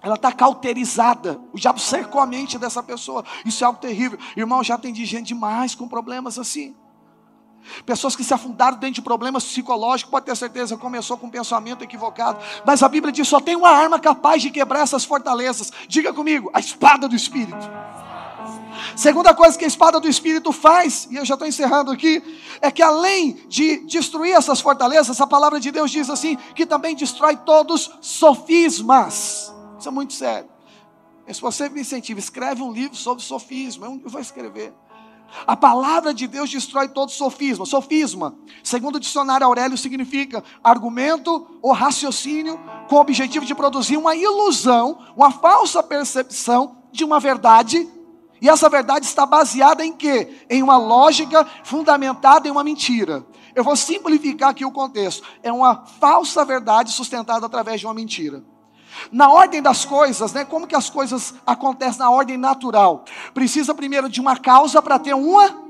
[0.00, 1.40] ela está cauterizada.
[1.52, 3.24] O diabo cercou a mente dessa pessoa.
[3.44, 4.16] Isso é algo terrível.
[4.36, 6.76] Irmão, já tem de gente demais com problemas assim.
[7.84, 11.82] Pessoas que se afundaram dentro de problemas psicológicos, pode ter certeza, começou com um pensamento
[11.82, 12.38] equivocado.
[12.64, 15.72] Mas a Bíblia diz: só tem uma arma capaz de quebrar essas fortalezas.
[15.88, 17.68] Diga comigo, a espada do Espírito.
[18.96, 22.22] Segunda coisa que a espada do Espírito faz, e eu já estou encerrando aqui,
[22.60, 26.94] é que além de destruir essas fortalezas, a palavra de Deus diz assim, que também
[26.94, 29.52] destrói todos sofismas.
[29.78, 30.50] Isso é muito sério.
[31.32, 34.74] Se você me incentiva, escreve um livro sobre sofisma, eu vou escrever.
[35.46, 37.64] A palavra de Deus destrói todo sofisma.
[37.64, 44.14] Sofisma, segundo o dicionário Aurélio, significa argumento ou raciocínio com o objetivo de produzir uma
[44.14, 47.88] ilusão, uma falsa percepção de uma verdade
[48.42, 50.44] e essa verdade está baseada em quê?
[50.50, 53.24] Em uma lógica fundamentada em uma mentira.
[53.54, 55.22] Eu vou simplificar aqui o contexto.
[55.44, 58.42] É uma falsa verdade sustentada através de uma mentira.
[59.12, 60.44] Na ordem das coisas, né?
[60.44, 63.04] Como que as coisas acontecem na ordem natural?
[63.32, 65.62] Precisa primeiro de uma causa para ter uma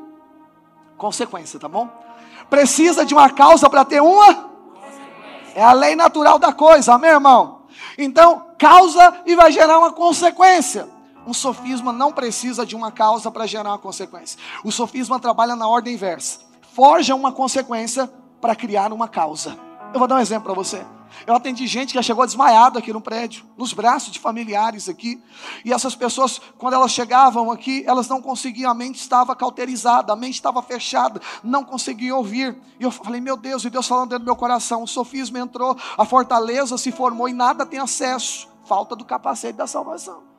[0.96, 1.90] consequência, tá bom?
[2.48, 4.50] Precisa de uma causa para ter uma
[5.54, 7.66] é a lei natural da coisa, amém, irmão?
[7.98, 10.88] Então, causa e vai gerar uma consequência.
[11.26, 14.38] Um sofisma não precisa de uma causa para gerar uma consequência.
[14.64, 16.40] O sofisma trabalha na ordem inversa.
[16.72, 18.10] Forja uma consequência
[18.40, 19.56] para criar uma causa.
[19.92, 20.84] Eu vou dar um exemplo para você.
[21.26, 25.22] Eu atendi gente que já chegou desmaiado aqui no prédio, nos braços de familiares aqui.
[25.64, 30.16] E essas pessoas, quando elas chegavam aqui, elas não conseguiam, a mente estava cauterizada, a
[30.16, 32.58] mente estava fechada, não conseguiam ouvir.
[32.80, 35.76] E eu falei, meu Deus, e Deus falando dentro do meu coração: o sofisma entrou,
[35.96, 38.48] a fortaleza se formou e nada tem acesso.
[38.64, 40.31] Falta do capacete da salvação.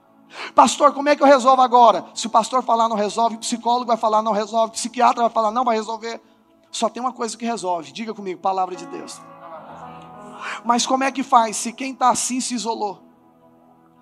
[0.56, 2.06] Pastor, como é que eu resolvo agora?
[2.14, 5.32] Se o pastor falar não resolve, o psicólogo vai falar não resolve, o psiquiatra vai
[5.32, 6.22] falar não vai resolver.
[6.72, 7.92] Só tem uma coisa que resolve.
[7.92, 9.22] Diga comigo, palavra de Deus.
[10.66, 13.02] Mas como é que faz se quem está assim se isolou?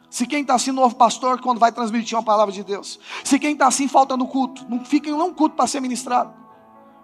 [0.10, 3.00] Se quem está assim, novo pastor, quando vai transmitir uma palavra de Deus.
[3.24, 4.66] Se quem está assim, falta no culto.
[4.70, 6.34] Não fica em um culto para ser ministrado.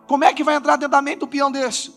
[0.07, 1.93] Como é que vai entrar dentro da mente do peão desse?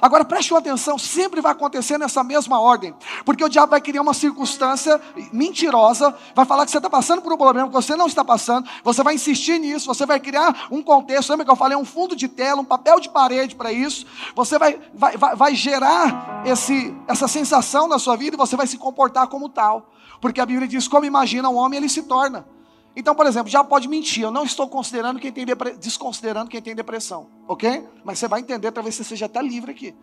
[0.00, 4.14] Agora preste atenção, sempre vai acontecer nessa mesma ordem, porque o diabo vai criar uma
[4.14, 5.00] circunstância
[5.32, 8.68] mentirosa, vai falar que você está passando por um problema que você não está passando,
[8.84, 12.14] você vai insistir nisso, você vai criar um contexto, lembra que eu falei, um fundo
[12.14, 16.94] de tela, um papel de parede para isso, você vai, vai, vai, vai gerar esse,
[17.06, 20.68] essa sensação na sua vida e você vai se comportar como tal, porque a Bíblia
[20.68, 22.57] diz: como imagina um homem, ele se torna.
[22.98, 24.24] Então, por exemplo, já pode mentir.
[24.24, 25.76] Eu não estou considerando quem tem depre...
[25.76, 27.88] desconsiderando quem tem depressão, ok?
[28.04, 29.94] Mas você vai entender, talvez você seja até livre aqui.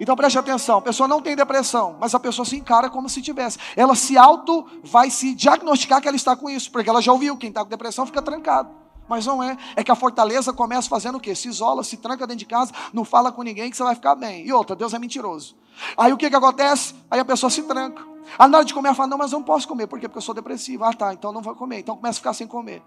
[0.00, 3.20] Então preste atenção, a pessoa não tem depressão, mas a pessoa se encara como se
[3.20, 3.58] tivesse.
[3.76, 7.36] Ela se auto vai se diagnosticar que ela está com isso, porque ela já ouviu,
[7.36, 8.70] quem está com depressão fica trancado.
[9.06, 9.54] Mas não é.
[9.76, 11.34] É que a fortaleza começa fazendo o quê?
[11.34, 14.14] Se isola, se tranca dentro de casa, não fala com ninguém que você vai ficar
[14.14, 14.46] bem.
[14.46, 15.54] E outra, Deus é mentiroso.
[15.96, 16.94] Aí o que, que acontece?
[17.10, 18.02] Aí a pessoa se tranca.
[18.38, 19.86] Aí na hora de comer, ela fala: Não, mas eu não posso comer.
[19.86, 20.08] Por quê?
[20.08, 20.88] Porque eu sou depressiva.
[20.88, 21.80] Ah, tá, então não vou comer.
[21.80, 22.82] Então começa a ficar sem comer.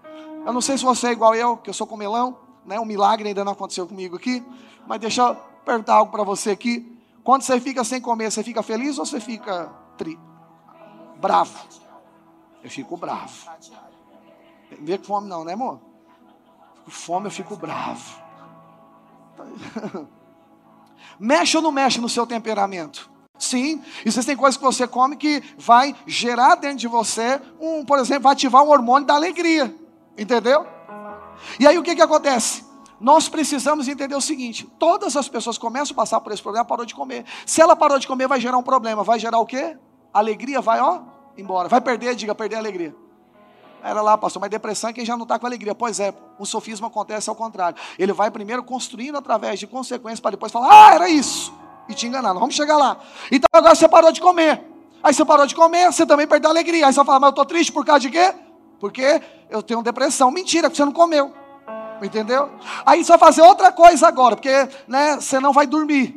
[0.45, 2.37] Eu não sei se você é igual eu, que eu sou comelão.
[2.65, 2.79] Né?
[2.79, 4.43] Um milagre ainda não aconteceu comigo aqui.
[4.87, 6.97] Mas deixa eu perguntar algo para você aqui.
[7.23, 10.19] Quando você fica sem comer, você fica feliz ou você fica tri...
[11.17, 11.57] bravo?
[12.63, 13.49] Eu fico bravo.
[14.71, 15.79] Não vê com fome, não, né, amor?
[16.85, 18.19] Com fome, eu fico bravo.
[21.19, 23.09] Mexe ou não mexe no seu temperamento?
[23.37, 28.23] Sim, existem coisas que você come que vai gerar dentro de você um, por exemplo,
[28.23, 29.73] vai ativar um hormônio da alegria.
[30.17, 30.67] Entendeu?
[31.57, 32.65] E aí o que, que acontece?
[32.99, 36.85] Nós precisamos entender o seguinte: todas as pessoas começam a passar por esse problema, parou
[36.85, 37.23] de comer.
[37.45, 39.03] Se ela parou de comer, vai gerar um problema.
[39.03, 39.77] Vai gerar o quê?
[40.13, 41.01] Alegria vai, ó,
[41.37, 41.69] embora.
[41.69, 42.93] Vai perder, diga, perder a alegria.
[43.83, 45.73] Era lá, pastor, mas depressão é quem já não está com alegria.
[45.73, 47.77] Pois é, o sofismo acontece ao contrário.
[47.97, 51.53] Ele vai primeiro construindo através de consequências para depois falar, ah, era isso.
[51.87, 52.97] E te enganar, vamos chegar lá.
[53.31, 54.63] Então agora você parou de comer.
[55.01, 56.87] Aí você parou de comer, você também perdeu a alegria.
[56.87, 58.33] Aí você fala, mas eu estou triste por causa de quê?
[58.79, 60.29] Porque eu tenho depressão.
[60.29, 61.33] Mentira, porque você não comeu.
[62.01, 62.49] Entendeu?
[62.85, 66.15] Aí você vai fazer outra coisa agora, porque né, você não vai dormir.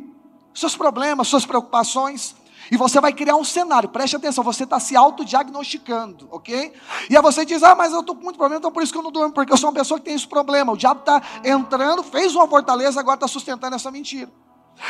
[0.53, 2.35] Seus problemas, suas preocupações,
[2.73, 6.73] e você vai criar um cenário, preste atenção, você está se autodiagnosticando, ok?
[7.07, 8.97] E aí você diz, ah, mas eu estou com muito problema, então por isso que
[8.97, 10.73] eu não durmo, porque eu sou uma pessoa que tem esse problema.
[10.73, 14.31] O diabo está entrando, fez uma fortaleza, agora está sustentando essa mentira.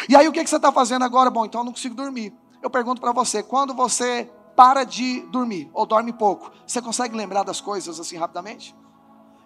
[0.08, 1.30] E aí o que, que você está fazendo agora?
[1.30, 2.34] Bom, então eu não consigo dormir.
[2.62, 7.44] Eu pergunto para você, quando você para de dormir, ou dorme pouco, você consegue lembrar
[7.44, 8.74] das coisas assim rapidamente?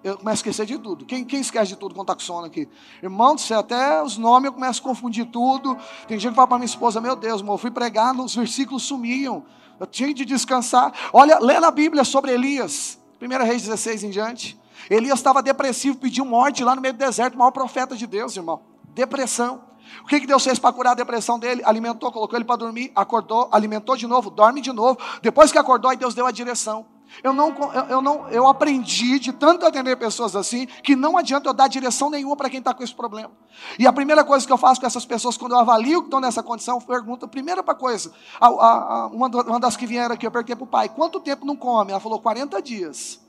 [0.08, 1.06] Eu começo a esquecer de tudo.
[1.06, 2.68] Quem, quem esquece de tudo quando está com sono aqui?
[3.02, 5.78] Irmão do céu, até os nomes eu começo a confundir tudo.
[6.08, 9.46] Tem gente que fala para minha esposa, meu Deus, eu fui pregar, os versículos sumiam.
[9.80, 10.94] Eu tinha de descansar.
[11.14, 14.60] Olha, lê na Bíblia sobre Elias, 1 Reis 16 em diante.
[14.90, 18.36] Elias estava depressivo, pediu morte lá no meio do deserto, o maior profeta de Deus,
[18.36, 18.62] irmão.
[18.94, 19.62] Depressão.
[20.04, 21.62] O que, que Deus fez para curar a depressão dele?
[21.66, 24.98] Alimentou, colocou ele para dormir, acordou, alimentou de novo, dorme de novo.
[25.22, 26.86] Depois que acordou, aí Deus deu a direção.
[27.24, 27.56] Eu não,
[27.90, 32.10] eu, não, eu aprendi de tanto atender pessoas assim, que não adianta eu dar direção
[32.10, 33.32] nenhuma para quem está com esse problema.
[33.80, 36.20] E a primeira coisa que eu faço com essas pessoas, quando eu avalio que estão
[36.20, 40.28] nessa condição, eu pergunto, primeira coisa, a, a, a, uma, uma das que vieram aqui,
[40.28, 41.92] eu perguntei para o pai, quanto tempo não come?
[41.92, 43.20] Ela falou, 40 dias.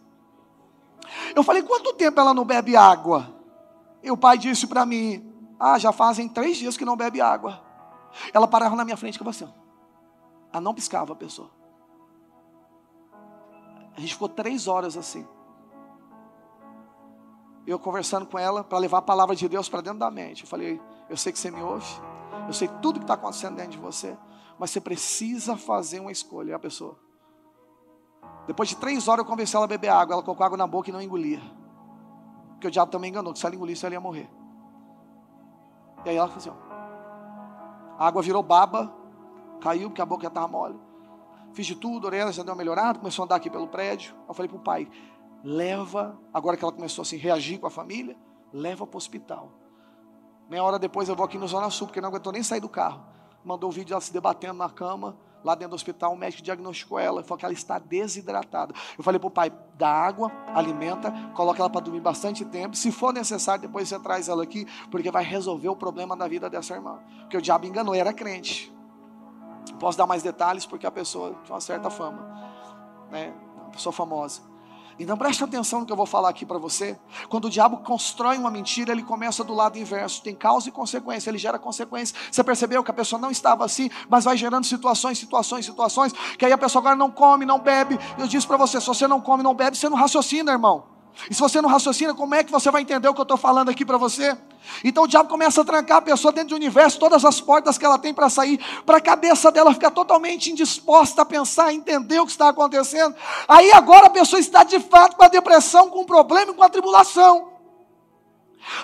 [1.34, 3.34] Eu falei, quanto tempo ela não bebe água?
[4.02, 7.62] E o pai disse para mim, ah, já fazem três dias que não bebe água.
[8.32, 9.48] Ela parava na minha frente com assim,
[10.52, 11.57] ela não piscava a pessoa.
[13.98, 15.26] A gente ficou três horas assim.
[17.66, 20.44] Eu conversando com ela para levar a palavra de Deus para dentro da mente.
[20.44, 20.80] Eu falei,
[21.10, 21.84] eu sei que você me ouve,
[22.46, 24.16] eu sei tudo que está acontecendo dentro de você,
[24.56, 26.52] mas você precisa fazer uma escolha.
[26.52, 26.96] E a pessoa.
[28.46, 30.14] Depois de três horas eu convenci ela a beber água.
[30.14, 31.42] Ela colocou água na boca e não engolia.
[32.50, 34.30] Porque o diabo também enganou, que se ela engolisse ela ia morrer.
[36.04, 36.52] E aí ela falou assim:
[37.98, 38.94] a água virou baba,
[39.60, 40.87] caiu porque a boca estava mole.
[41.52, 44.14] Fiz de tudo, orei, ela já deu uma melhorada, começou a andar aqui pelo prédio.
[44.28, 44.88] Eu falei para o pai,
[45.42, 48.16] leva, agora que ela começou assim, reagir com a família,
[48.52, 49.52] leva para o hospital.
[50.48, 52.68] Meia hora depois eu vou aqui no Zona Sul, porque não aguentou nem sair do
[52.68, 53.04] carro.
[53.44, 56.98] Mandou um vídeo dela se debatendo na cama, lá dentro do hospital, o médico diagnosticou
[56.98, 58.74] ela, falou que ela está desidratada.
[58.96, 62.76] Eu falei para o pai, dá água, alimenta, coloca ela para dormir bastante tempo.
[62.76, 66.48] Se for necessário, depois você traz ela aqui, porque vai resolver o problema da vida
[66.50, 67.00] dessa irmã.
[67.20, 68.72] Porque o diabo enganou, era crente.
[69.78, 72.18] Posso dar mais detalhes porque a pessoa tinha uma certa fama,
[73.10, 73.32] né?
[73.56, 74.42] Uma pessoa famosa.
[74.98, 76.98] Então preste atenção no que eu vou falar aqui para você.
[77.28, 80.22] Quando o diabo constrói uma mentira, ele começa do lado inverso.
[80.22, 82.16] Tem causa e consequência, ele gera consequência.
[82.30, 86.44] Você percebeu que a pessoa não estava assim, mas vai gerando situações, situações, situações, que
[86.44, 87.96] aí a pessoa agora não come, não bebe.
[88.18, 90.97] Eu disse para você, se você não come, não bebe, você não raciocina, irmão.
[91.28, 93.36] E se você não raciocina, como é que você vai entender o que eu estou
[93.36, 94.36] falando aqui para você?
[94.84, 97.84] Então o diabo começa a trancar a pessoa dentro do universo, todas as portas que
[97.84, 102.20] ela tem para sair, para a cabeça dela ficar totalmente indisposta a pensar, a entender
[102.20, 103.14] o que está acontecendo.
[103.48, 106.62] Aí agora a pessoa está de fato com a depressão, com o problema e com
[106.62, 107.52] a tribulação.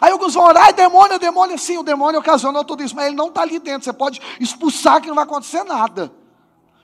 [0.01, 3.29] Aí alguns vão orar, demônio, demônio, sim, o demônio ocasionou tudo isso, mas ele não
[3.29, 6.11] está ali dentro, você pode expulsar que não vai acontecer nada.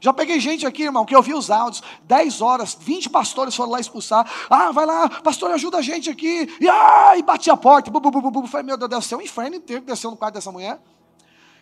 [0.01, 3.71] Já peguei gente aqui, irmão, que eu vi os áudios, 10 horas, 20 pastores foram
[3.71, 4.29] lá expulsar.
[4.49, 6.49] Ah, vai lá, pastor, ajuda a gente aqui.
[6.59, 7.91] E, ah, e bati a porta.
[7.91, 8.47] Bu, bu, bu, bu.
[8.47, 10.81] Falei, meu Deus, deve ser um inferno inteiro que desceu no quarto dessa mulher.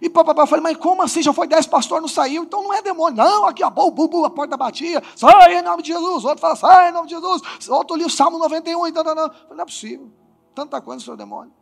[0.01, 1.21] E papapá, falei, mas como assim?
[1.21, 3.17] Já foi 10 pastores, não saiu, então não é demônio.
[3.17, 5.03] Não, aqui, ó, bu, bu, bu, a porta batia.
[5.17, 6.25] Sai em nome de Jesus.
[6.25, 7.69] Outro fala, sai em nome de Jesus.
[7.69, 8.87] Outro li o Salmo 91.
[8.87, 9.29] Então, não, não.
[9.29, 10.13] Falei, não é possível.
[10.55, 11.53] Tanta coisa, senhor demônio.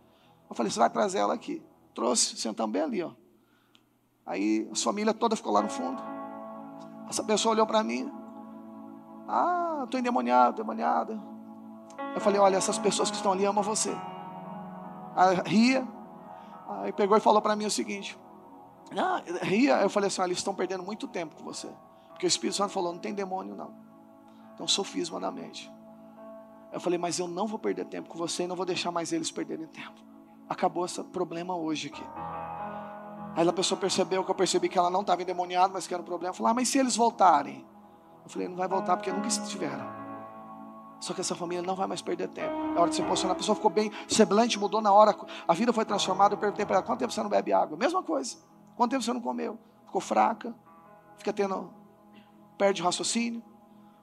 [0.50, 1.62] Eu falei, você vai trazer ela aqui.
[1.94, 3.12] Trouxe, sentamos bem ali, ó.
[4.26, 6.15] Aí a família toda ficou lá no fundo.
[7.08, 8.10] Essa pessoa olhou para mim.
[9.28, 11.20] Ah, estou endemoniado, endemoniada.
[12.14, 13.94] Eu falei, olha, essas pessoas que estão ali amam você.
[15.14, 15.86] Aí ria.
[16.68, 18.18] Aí pegou e falou para mim o seguinte.
[18.96, 19.80] Ah, ria.
[19.82, 21.68] Eu falei assim, olha, eles estão perdendo muito tempo com você.
[22.10, 23.74] Porque o Espírito Santo falou, não tem demônio não.
[24.54, 25.70] Então sofisma na mente.
[26.72, 29.12] Eu falei, mas eu não vou perder tempo com você e não vou deixar mais
[29.12, 30.00] eles perderem tempo.
[30.48, 32.02] Acabou esse problema hoje aqui.
[33.36, 36.02] Aí a pessoa percebeu que eu percebi que ela não estava endemoniada, mas que era
[36.02, 36.32] um problema.
[36.32, 37.66] Falou, ah, mas se eles voltarem?
[38.24, 39.86] Eu falei, não vai voltar porque nunca estiveram.
[40.98, 42.54] Só que essa família não vai mais perder tempo.
[42.74, 43.36] É hora de se posicionar.
[43.36, 45.14] A pessoa ficou bem, semblante mudou na hora,
[45.46, 46.34] a vida foi transformada.
[46.34, 47.76] Eu perguntei para ela: quanto tempo você não bebe água?
[47.76, 48.38] Mesma coisa.
[48.74, 49.58] Quanto tempo você não comeu?
[49.84, 50.54] Ficou fraca,
[51.18, 51.70] fica tendo,
[52.56, 53.42] perde o raciocínio,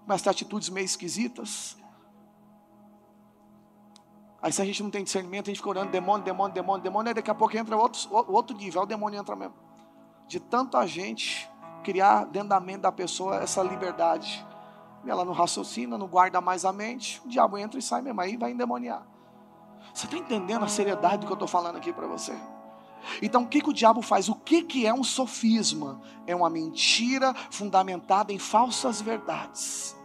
[0.06, 1.76] mas tem atitudes meio esquisitas.
[4.44, 7.08] Aí se a gente não tem discernimento, a gente fica orando demônio, demônio, demônio, demônio,
[7.08, 9.56] aí daqui a pouco entra outro, outro nível, aí o demônio entra mesmo.
[10.28, 11.50] De tanta gente
[11.82, 14.46] criar dentro da mente da pessoa essa liberdade.
[15.06, 18.20] E ela não raciocina, não guarda mais a mente, o diabo entra e sai mesmo,
[18.20, 19.08] aí vai endemoniar.
[19.94, 22.36] Você está entendendo a seriedade do que eu estou falando aqui para você?
[23.22, 24.28] Então, o que, que o diabo faz?
[24.28, 26.02] O que, que é um sofisma?
[26.28, 29.96] É uma mentira fundamentada em falsas verdades.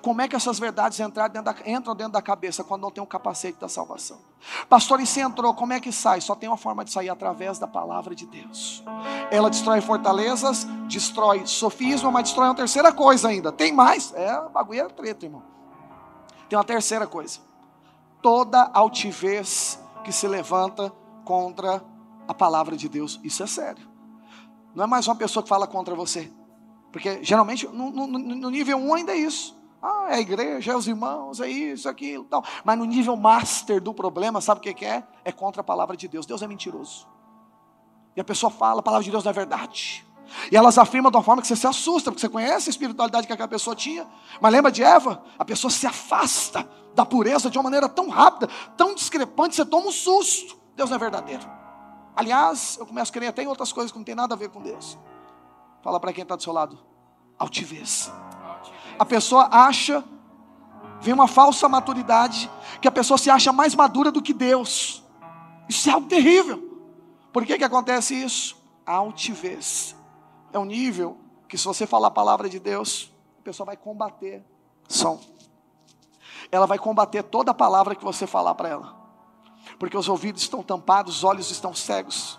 [0.00, 3.00] Como é que essas verdades entram dentro, da, entram dentro da cabeça quando não tem
[3.00, 4.18] o um capacete da salvação?
[4.68, 6.20] Pastor, e se entrou, como é que sai?
[6.20, 8.82] Só tem uma forma de sair através da palavra de Deus.
[9.30, 13.50] Ela destrói fortalezas, destrói sofisma, mas destrói uma terceira coisa ainda.
[13.50, 14.12] Tem mais?
[14.14, 15.42] É, bagulho é treta, irmão.
[16.48, 17.40] Tem uma terceira coisa.
[18.22, 20.92] Toda altivez que se levanta
[21.24, 21.82] contra
[22.28, 23.20] a palavra de Deus.
[23.22, 23.88] Isso é sério.
[24.74, 26.30] Não é mais uma pessoa que fala contra você.
[26.92, 29.63] Porque geralmente no, no, no nível 1 um ainda é isso.
[29.86, 32.42] Ah, é a igreja, é os irmãos, é isso, aquilo, tal.
[32.64, 35.06] Mas no nível master do problema, sabe o que é?
[35.22, 36.24] É contra a palavra de Deus.
[36.24, 37.06] Deus é mentiroso.
[38.16, 40.02] E a pessoa fala, a palavra de Deus não é verdade.
[40.50, 43.26] E elas afirmam de uma forma que você se assusta, porque você conhece a espiritualidade
[43.26, 44.06] que aquela pessoa tinha.
[44.40, 45.22] Mas lembra de Eva?
[45.38, 49.88] A pessoa se afasta da pureza de uma maneira tão rápida, tão discrepante, você toma
[49.88, 50.56] um susto.
[50.74, 51.44] Deus não é verdadeiro.
[52.16, 54.48] Aliás, eu começo a crer até em outras coisas que não tem nada a ver
[54.48, 54.96] com Deus.
[55.82, 56.78] Fala para quem está do seu lado.
[57.38, 58.10] Altivez
[58.98, 60.04] a pessoa acha,
[61.00, 65.02] vem uma falsa maturidade, que a pessoa se acha mais madura do que Deus.
[65.68, 66.62] Isso é algo terrível.
[67.32, 68.64] Por que, que acontece isso?
[68.86, 69.96] altivez.
[70.52, 71.18] É um nível
[71.48, 74.44] que, se você falar a palavra de Deus, a pessoa vai combater
[74.88, 75.20] som.
[76.50, 79.04] Ela vai combater toda a palavra que você falar para ela.
[79.78, 82.38] Porque os ouvidos estão tampados, os olhos estão cegos.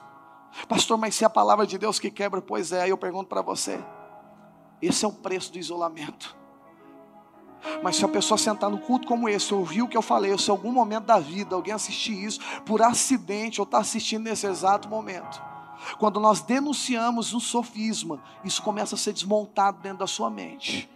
[0.70, 3.42] Pastor, mas se é a palavra de Deus que quebra, pois é, eu pergunto para
[3.42, 3.84] você:
[4.82, 6.36] esse é o preço do isolamento.
[7.82, 10.38] Mas se a pessoa sentar no culto como esse, ouvir o que eu falei, ou
[10.38, 14.48] se em algum momento da vida alguém assistir isso por acidente ou está assistindo nesse
[14.48, 15.42] exato momento,
[15.98, 20.90] quando nós denunciamos um sofisma, isso começa a ser desmontado dentro da sua mente,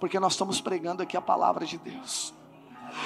[0.00, 2.34] porque nós estamos pregando aqui a palavra de Deus.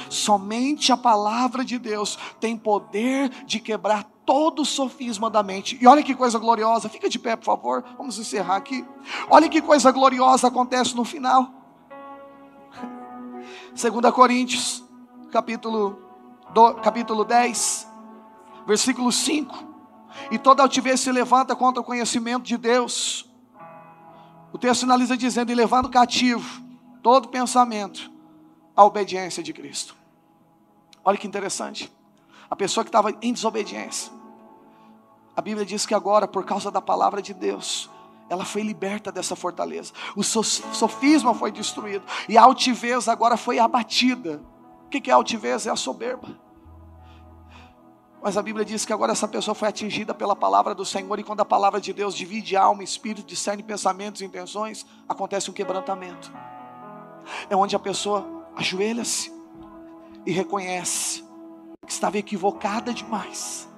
[0.08, 5.76] Somente a palavra de Deus tem poder de quebrar todo o sofisma da mente.
[5.80, 8.84] E olha que coisa gloriosa, fica de pé, por favor, vamos encerrar aqui.
[9.28, 11.59] Olha que coisa gloriosa acontece no final.
[13.74, 14.84] 2 Coríntios,
[15.30, 16.02] capítulo,
[16.52, 17.86] do, capítulo 10,
[18.66, 19.70] versículo 5.
[20.30, 23.28] E toda altivez se levanta contra o conhecimento de Deus.
[24.52, 26.62] O texto finaliza dizendo: e levando cativo
[27.02, 28.10] todo pensamento
[28.76, 29.94] à obediência de Cristo.
[31.04, 31.90] Olha que interessante.
[32.50, 34.12] A pessoa que estava em desobediência.
[35.36, 37.88] A Bíblia diz que agora, por causa da palavra de Deus,
[38.30, 39.92] ela foi liberta dessa fortaleza.
[40.14, 42.04] O sofisma foi destruído.
[42.28, 44.40] E a altivez agora foi abatida.
[44.86, 45.66] O que é altivez?
[45.66, 46.28] É a soberba.
[48.22, 51.24] Mas a Bíblia diz que agora essa pessoa foi atingida pela palavra do Senhor, e
[51.24, 56.32] quando a palavra de Deus divide alma espírito, discerne pensamentos e intenções, acontece um quebrantamento.
[57.48, 59.32] É onde a pessoa ajoelha-se
[60.26, 61.24] e reconhece
[61.86, 63.69] que estava equivocada demais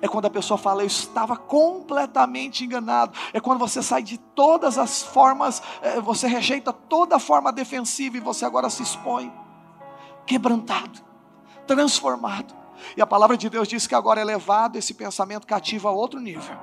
[0.00, 3.16] é quando a pessoa fala, eu estava completamente enganado.
[3.32, 8.20] É quando você sai de todas as formas, é, você rejeita toda forma defensiva e
[8.20, 9.32] você agora se expõe,
[10.26, 11.00] quebrantado,
[11.66, 12.54] transformado.
[12.96, 16.18] E a palavra de Deus diz que agora é levado esse pensamento cativo a outro
[16.18, 16.56] nível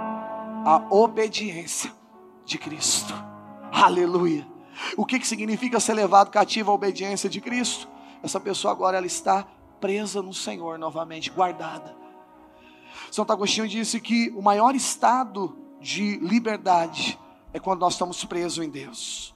[0.68, 1.94] a obediência
[2.44, 3.14] de Cristo.
[3.72, 4.46] Aleluia.
[4.98, 7.88] O que, que significa ser levado cativo à obediência de Cristo?
[8.22, 9.48] Essa pessoa agora ela está
[9.80, 11.96] presa no Senhor novamente, guardada
[13.12, 17.18] Santo Agostinho disse que o maior estado de liberdade
[17.54, 19.36] é quando nós estamos presos em Deus.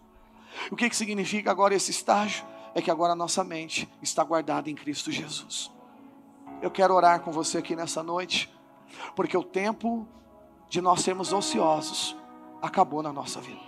[0.69, 2.45] O que, que significa agora esse estágio?
[2.73, 5.71] É que agora a nossa mente está guardada em Cristo Jesus.
[6.61, 8.49] Eu quero orar com você aqui nessa noite,
[9.15, 10.07] porque o tempo
[10.69, 12.15] de nós sermos ociosos
[12.61, 13.59] acabou na nossa vida.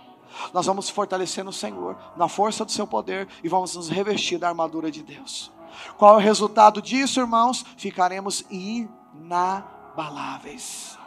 [0.52, 4.48] Nós vamos fortalecer no Senhor, na força do seu poder e vamos nos revestir da
[4.48, 5.52] armadura de Deus.
[5.96, 7.64] Qual é o resultado disso, irmãos?
[7.76, 10.98] Ficaremos inabaláveis inabaláveis.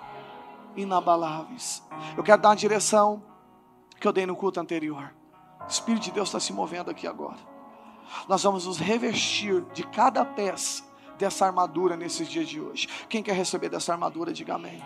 [0.75, 1.83] Inabaláveis.
[2.15, 3.21] Eu quero dar uma direção
[3.99, 5.13] que eu dei no culto anterior.
[5.61, 7.37] O Espírito de Deus está se movendo aqui agora.
[8.27, 10.83] Nós vamos nos revestir de cada peça
[11.17, 12.87] dessa armadura nesses dias de hoje.
[13.09, 14.81] Quem quer receber dessa armadura, diga amém.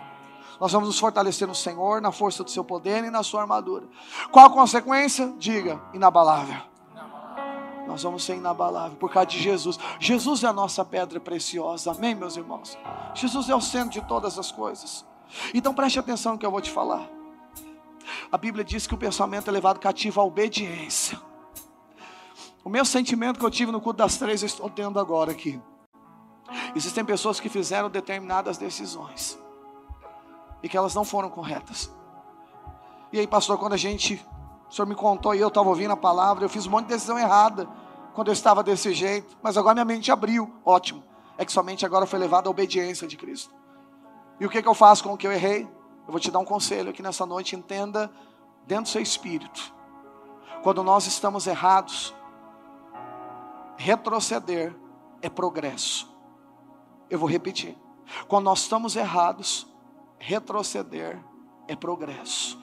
[0.58, 3.86] Nós vamos nos fortalecer no Senhor, na força do seu poder e na sua armadura.
[4.30, 5.32] Qual a consequência?
[5.38, 6.71] Diga, inabalável.
[7.86, 9.78] Nós vamos ser inabaláveis por causa de Jesus.
[9.98, 11.90] Jesus é a nossa pedra preciosa.
[11.90, 12.78] Amém, meus irmãos?
[13.14, 15.04] Jesus é o centro de todas as coisas.
[15.52, 17.08] Então preste atenção no que eu vou te falar.
[18.30, 21.20] A Bíblia diz que o pensamento é levado cativo à obediência.
[22.64, 25.60] O meu sentimento que eu tive no culto das três, eu estou tendo agora aqui.
[26.76, 29.38] Existem pessoas que fizeram determinadas decisões
[30.62, 31.90] e que elas não foram corretas.
[33.12, 34.24] E aí, pastor, quando a gente
[34.72, 36.94] o senhor me contou e eu estava ouvindo a palavra, eu fiz um monte de
[36.94, 37.68] decisão errada
[38.14, 41.04] quando eu estava desse jeito, mas agora minha mente abriu, ótimo.
[41.36, 43.54] É que somente agora foi levada à obediência de Cristo.
[44.40, 45.64] E o que, que eu faço com o que eu errei?
[46.06, 48.10] Eu vou te dar um conselho aqui nessa noite, entenda
[48.66, 49.74] dentro do seu espírito.
[50.62, 52.14] Quando nós estamos errados,
[53.76, 54.74] retroceder
[55.20, 56.10] é progresso.
[57.10, 57.76] Eu vou repetir.
[58.26, 59.66] Quando nós estamos errados,
[60.18, 61.22] retroceder
[61.68, 62.61] é progresso.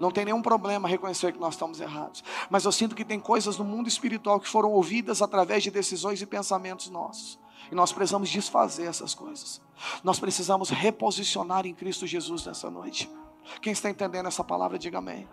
[0.00, 2.24] Não tem nenhum problema reconhecer que nós estamos errados.
[2.48, 6.22] Mas eu sinto que tem coisas no mundo espiritual que foram ouvidas através de decisões
[6.22, 7.38] e pensamentos nossos.
[7.70, 9.60] E nós precisamos desfazer essas coisas.
[10.02, 13.10] Nós precisamos reposicionar em Cristo Jesus nessa noite.
[13.60, 15.28] Quem está entendendo essa palavra, diga amém.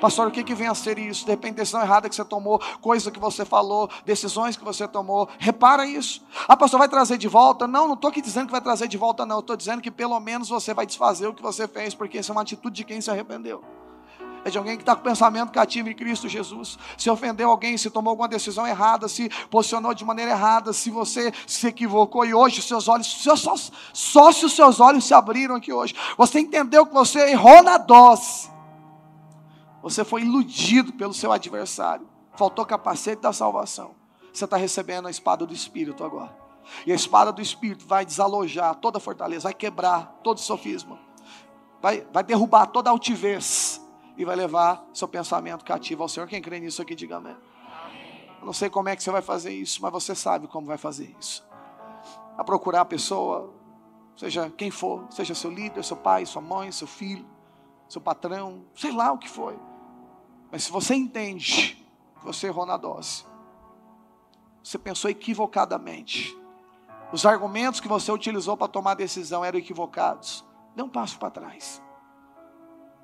[0.00, 1.24] Pastor, o que, que vem a ser isso?
[1.24, 5.28] De repente, decisão errada que você tomou, coisa que você falou, decisões que você tomou.
[5.38, 6.24] Repara isso.
[6.46, 7.66] Ah, pastor, vai trazer de volta?
[7.66, 9.40] Não, não estou aqui dizendo que vai trazer de volta, não.
[9.40, 12.34] Estou dizendo que pelo menos você vai desfazer o que você fez, porque isso é
[12.34, 13.64] uma atitude de quem se arrependeu
[14.44, 16.78] é de alguém que está com pensamento cativo em Cristo Jesus.
[16.96, 21.32] Se ofendeu alguém, se tomou alguma decisão errada, se posicionou de maneira errada, se você
[21.46, 23.56] se equivocou e hoje seus olhos, só,
[23.92, 27.78] só se os seus olhos se abriram aqui hoje, você entendeu que você errou na
[27.78, 28.50] dose,
[29.82, 33.94] você foi iludido pelo seu adversário, faltou capacete da salvação.
[34.32, 36.34] Você está recebendo a espada do Espírito agora.
[36.86, 40.98] E a espada do Espírito vai desalojar toda fortaleza, vai quebrar todo o sofisma,
[41.82, 43.71] vai, vai derrubar toda altivez
[44.22, 46.28] e vai levar seu pensamento cativo ao Senhor.
[46.28, 47.36] Quem crê nisso aqui, diga amém.
[48.40, 50.78] Eu não sei como é que você vai fazer isso, mas você sabe como vai
[50.78, 51.44] fazer isso.
[52.36, 53.52] A procurar a pessoa,
[54.16, 57.26] seja quem for, seja seu líder, seu pai, sua mãe, seu filho,
[57.88, 59.58] seu patrão, sei lá o que foi.
[60.50, 61.84] Mas se você entende
[62.18, 63.24] que você errou na dose,
[64.62, 66.36] você pensou equivocadamente,
[67.12, 70.44] os argumentos que você utilizou para tomar a decisão eram equivocados,
[70.74, 71.82] dê um passo para trás.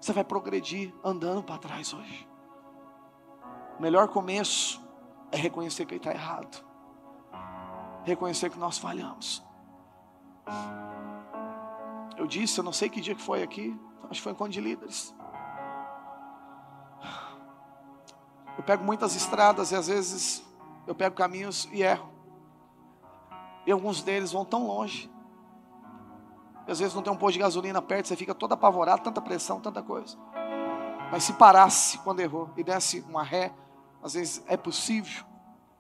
[0.00, 2.28] Você vai progredir andando para trás hoje.
[3.78, 4.80] O melhor começo
[5.30, 6.64] é reconhecer que está errado.
[8.04, 9.44] Reconhecer que nós falhamos.
[12.16, 14.60] Eu disse, eu não sei que dia que foi aqui, acho que foi encontro de
[14.60, 15.14] líderes.
[18.56, 20.44] Eu pego muitas estradas e às vezes
[20.86, 22.10] eu pego caminhos e erro.
[23.66, 25.10] E alguns deles vão tão longe
[26.70, 29.60] às vezes não tem um posto de gasolina perto, você fica todo apavorado, tanta pressão,
[29.60, 30.16] tanta coisa.
[31.10, 33.52] Mas se parasse quando errou e desse uma ré,
[34.02, 35.24] às vezes é possível,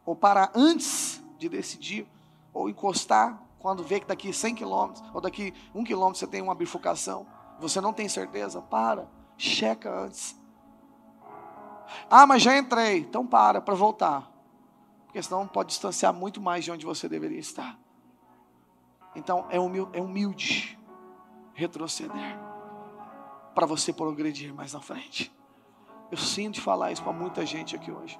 [0.04, 2.06] ou parar antes de decidir,
[2.52, 6.54] ou encostar quando vê que daqui 100 quilômetros, ou daqui 1 quilômetro você tem uma
[6.54, 7.26] bifurcação,
[7.60, 8.62] Você não tem certeza?
[8.62, 10.36] Para, checa antes.
[12.08, 12.98] Ah, mas já entrei.
[12.98, 14.30] Então para para voltar.
[15.06, 17.76] Porque senão pode distanciar muito mais de onde você deveria estar.
[19.18, 20.78] Então é humilde, é humilde
[21.52, 22.38] retroceder
[23.52, 25.36] para você progredir mais na frente.
[26.08, 28.18] Eu sinto falar isso para muita gente aqui hoje.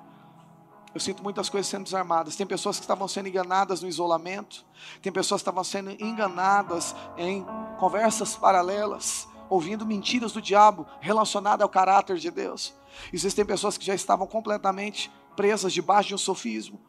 [0.93, 2.35] Eu sinto muitas coisas sendo desarmadas.
[2.35, 4.67] Tem pessoas que estavam sendo enganadas no isolamento.
[5.01, 7.47] Tem pessoas que estavam sendo enganadas em
[7.79, 12.75] conversas paralelas, ouvindo mentiras do diabo relacionadas ao caráter de Deus.
[13.13, 16.81] Existem pessoas que já estavam completamente presas debaixo de um sofismo.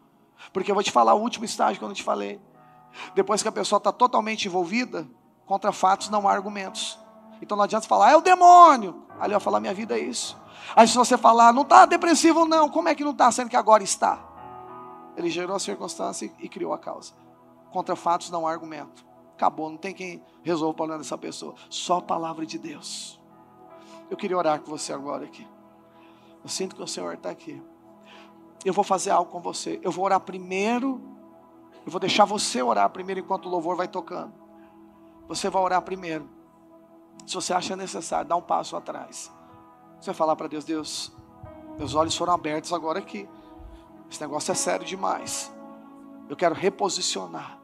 [0.52, 2.42] Porque eu vou te falar o último estágio que eu não te falei.
[3.16, 5.08] Depois que a pessoa está totalmente envolvida,
[5.46, 7.00] contra fatos não há argumentos.
[7.42, 9.04] Então não adianta falar, é o demônio.
[9.20, 10.38] Ali eu falar, minha vida é isso.
[10.76, 13.56] Aí se você falar, não está depressivo não, como é que não está, sendo que
[13.56, 14.20] agora está?
[15.16, 17.14] Ele gerou a circunstância e criou a causa.
[17.72, 19.06] Contra fatos não há argumento.
[19.36, 21.56] Acabou, não tem quem resolva o problema dessa pessoa.
[21.70, 23.20] Só a palavra de Deus.
[24.10, 25.48] Eu queria orar com você agora aqui.
[26.44, 27.62] Eu sinto que o Senhor está aqui.
[28.66, 29.80] Eu vou fazer algo com você.
[29.84, 31.02] Eu vou orar primeiro.
[31.86, 34.34] Eu vou deixar você orar primeiro enquanto o louvor vai tocando.
[35.28, 36.30] Você vai orar primeiro.
[37.26, 39.32] Se você acha necessário, dá um passo atrás.
[40.00, 41.12] Você vai falar para Deus: Deus,
[41.78, 43.28] meus olhos foram abertos agora aqui.
[44.10, 45.54] Esse negócio é sério demais.
[46.28, 47.60] Eu quero reposicionar.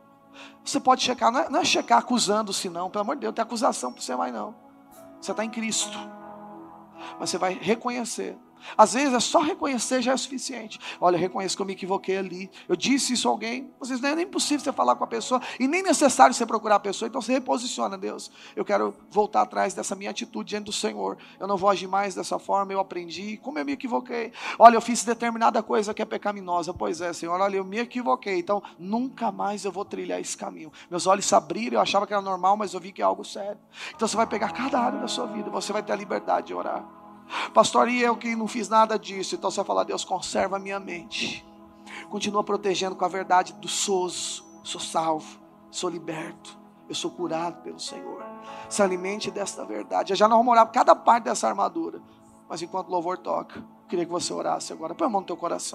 [0.63, 2.89] Você pode checar, não é, não é checar acusando-se, não.
[2.89, 4.55] Pelo amor de Deus, tem acusação para você mais, não.
[5.21, 5.97] Você está em Cristo.
[7.19, 8.37] Mas você vai reconhecer
[8.77, 10.79] às vezes é só reconhecer já é suficiente.
[10.99, 12.49] Olha, eu reconheço que eu me equivoquei ali.
[12.67, 13.71] Eu disse isso a alguém.
[13.81, 16.45] Às vezes não é nem possível você falar com a pessoa e nem necessário você
[16.45, 17.07] procurar a pessoa.
[17.07, 18.31] Então você reposiciona, Deus.
[18.55, 21.17] Eu quero voltar atrás dessa minha atitude diante do Senhor.
[21.39, 22.73] Eu não vou agir mais dessa forma.
[22.73, 23.37] Eu aprendi.
[23.37, 24.31] Como eu me equivoquei?
[24.57, 26.73] Olha, eu fiz determinada coisa que é pecaminosa.
[26.73, 27.39] Pois é, Senhor.
[27.39, 28.39] Olha, eu me equivoquei.
[28.39, 30.71] Então nunca mais eu vou trilhar esse caminho.
[30.89, 31.75] Meus olhos se abriram.
[31.75, 33.59] Eu achava que era normal, mas eu vi que é algo sério.
[33.95, 35.49] Então você vai pegar cada área da sua vida.
[35.49, 36.94] Você vai ter a liberdade de orar.
[37.53, 39.35] Pastor, e eu que não fiz nada disso.
[39.35, 41.45] Então você vai falar, Deus, conserva a minha mente.
[42.10, 44.45] Continua protegendo com a verdade do sozo.
[44.64, 45.39] Sou salvo,
[45.69, 46.57] sou liberto,
[46.89, 48.23] eu sou curado pelo Senhor.
[48.68, 50.14] Se alimente desta verdade.
[50.14, 52.02] Eu já não vou morar cada parte dessa armadura.
[52.49, 54.95] Mas enquanto o louvor toca, queria que você orasse agora.
[54.95, 55.73] Põe a mão no teu coração.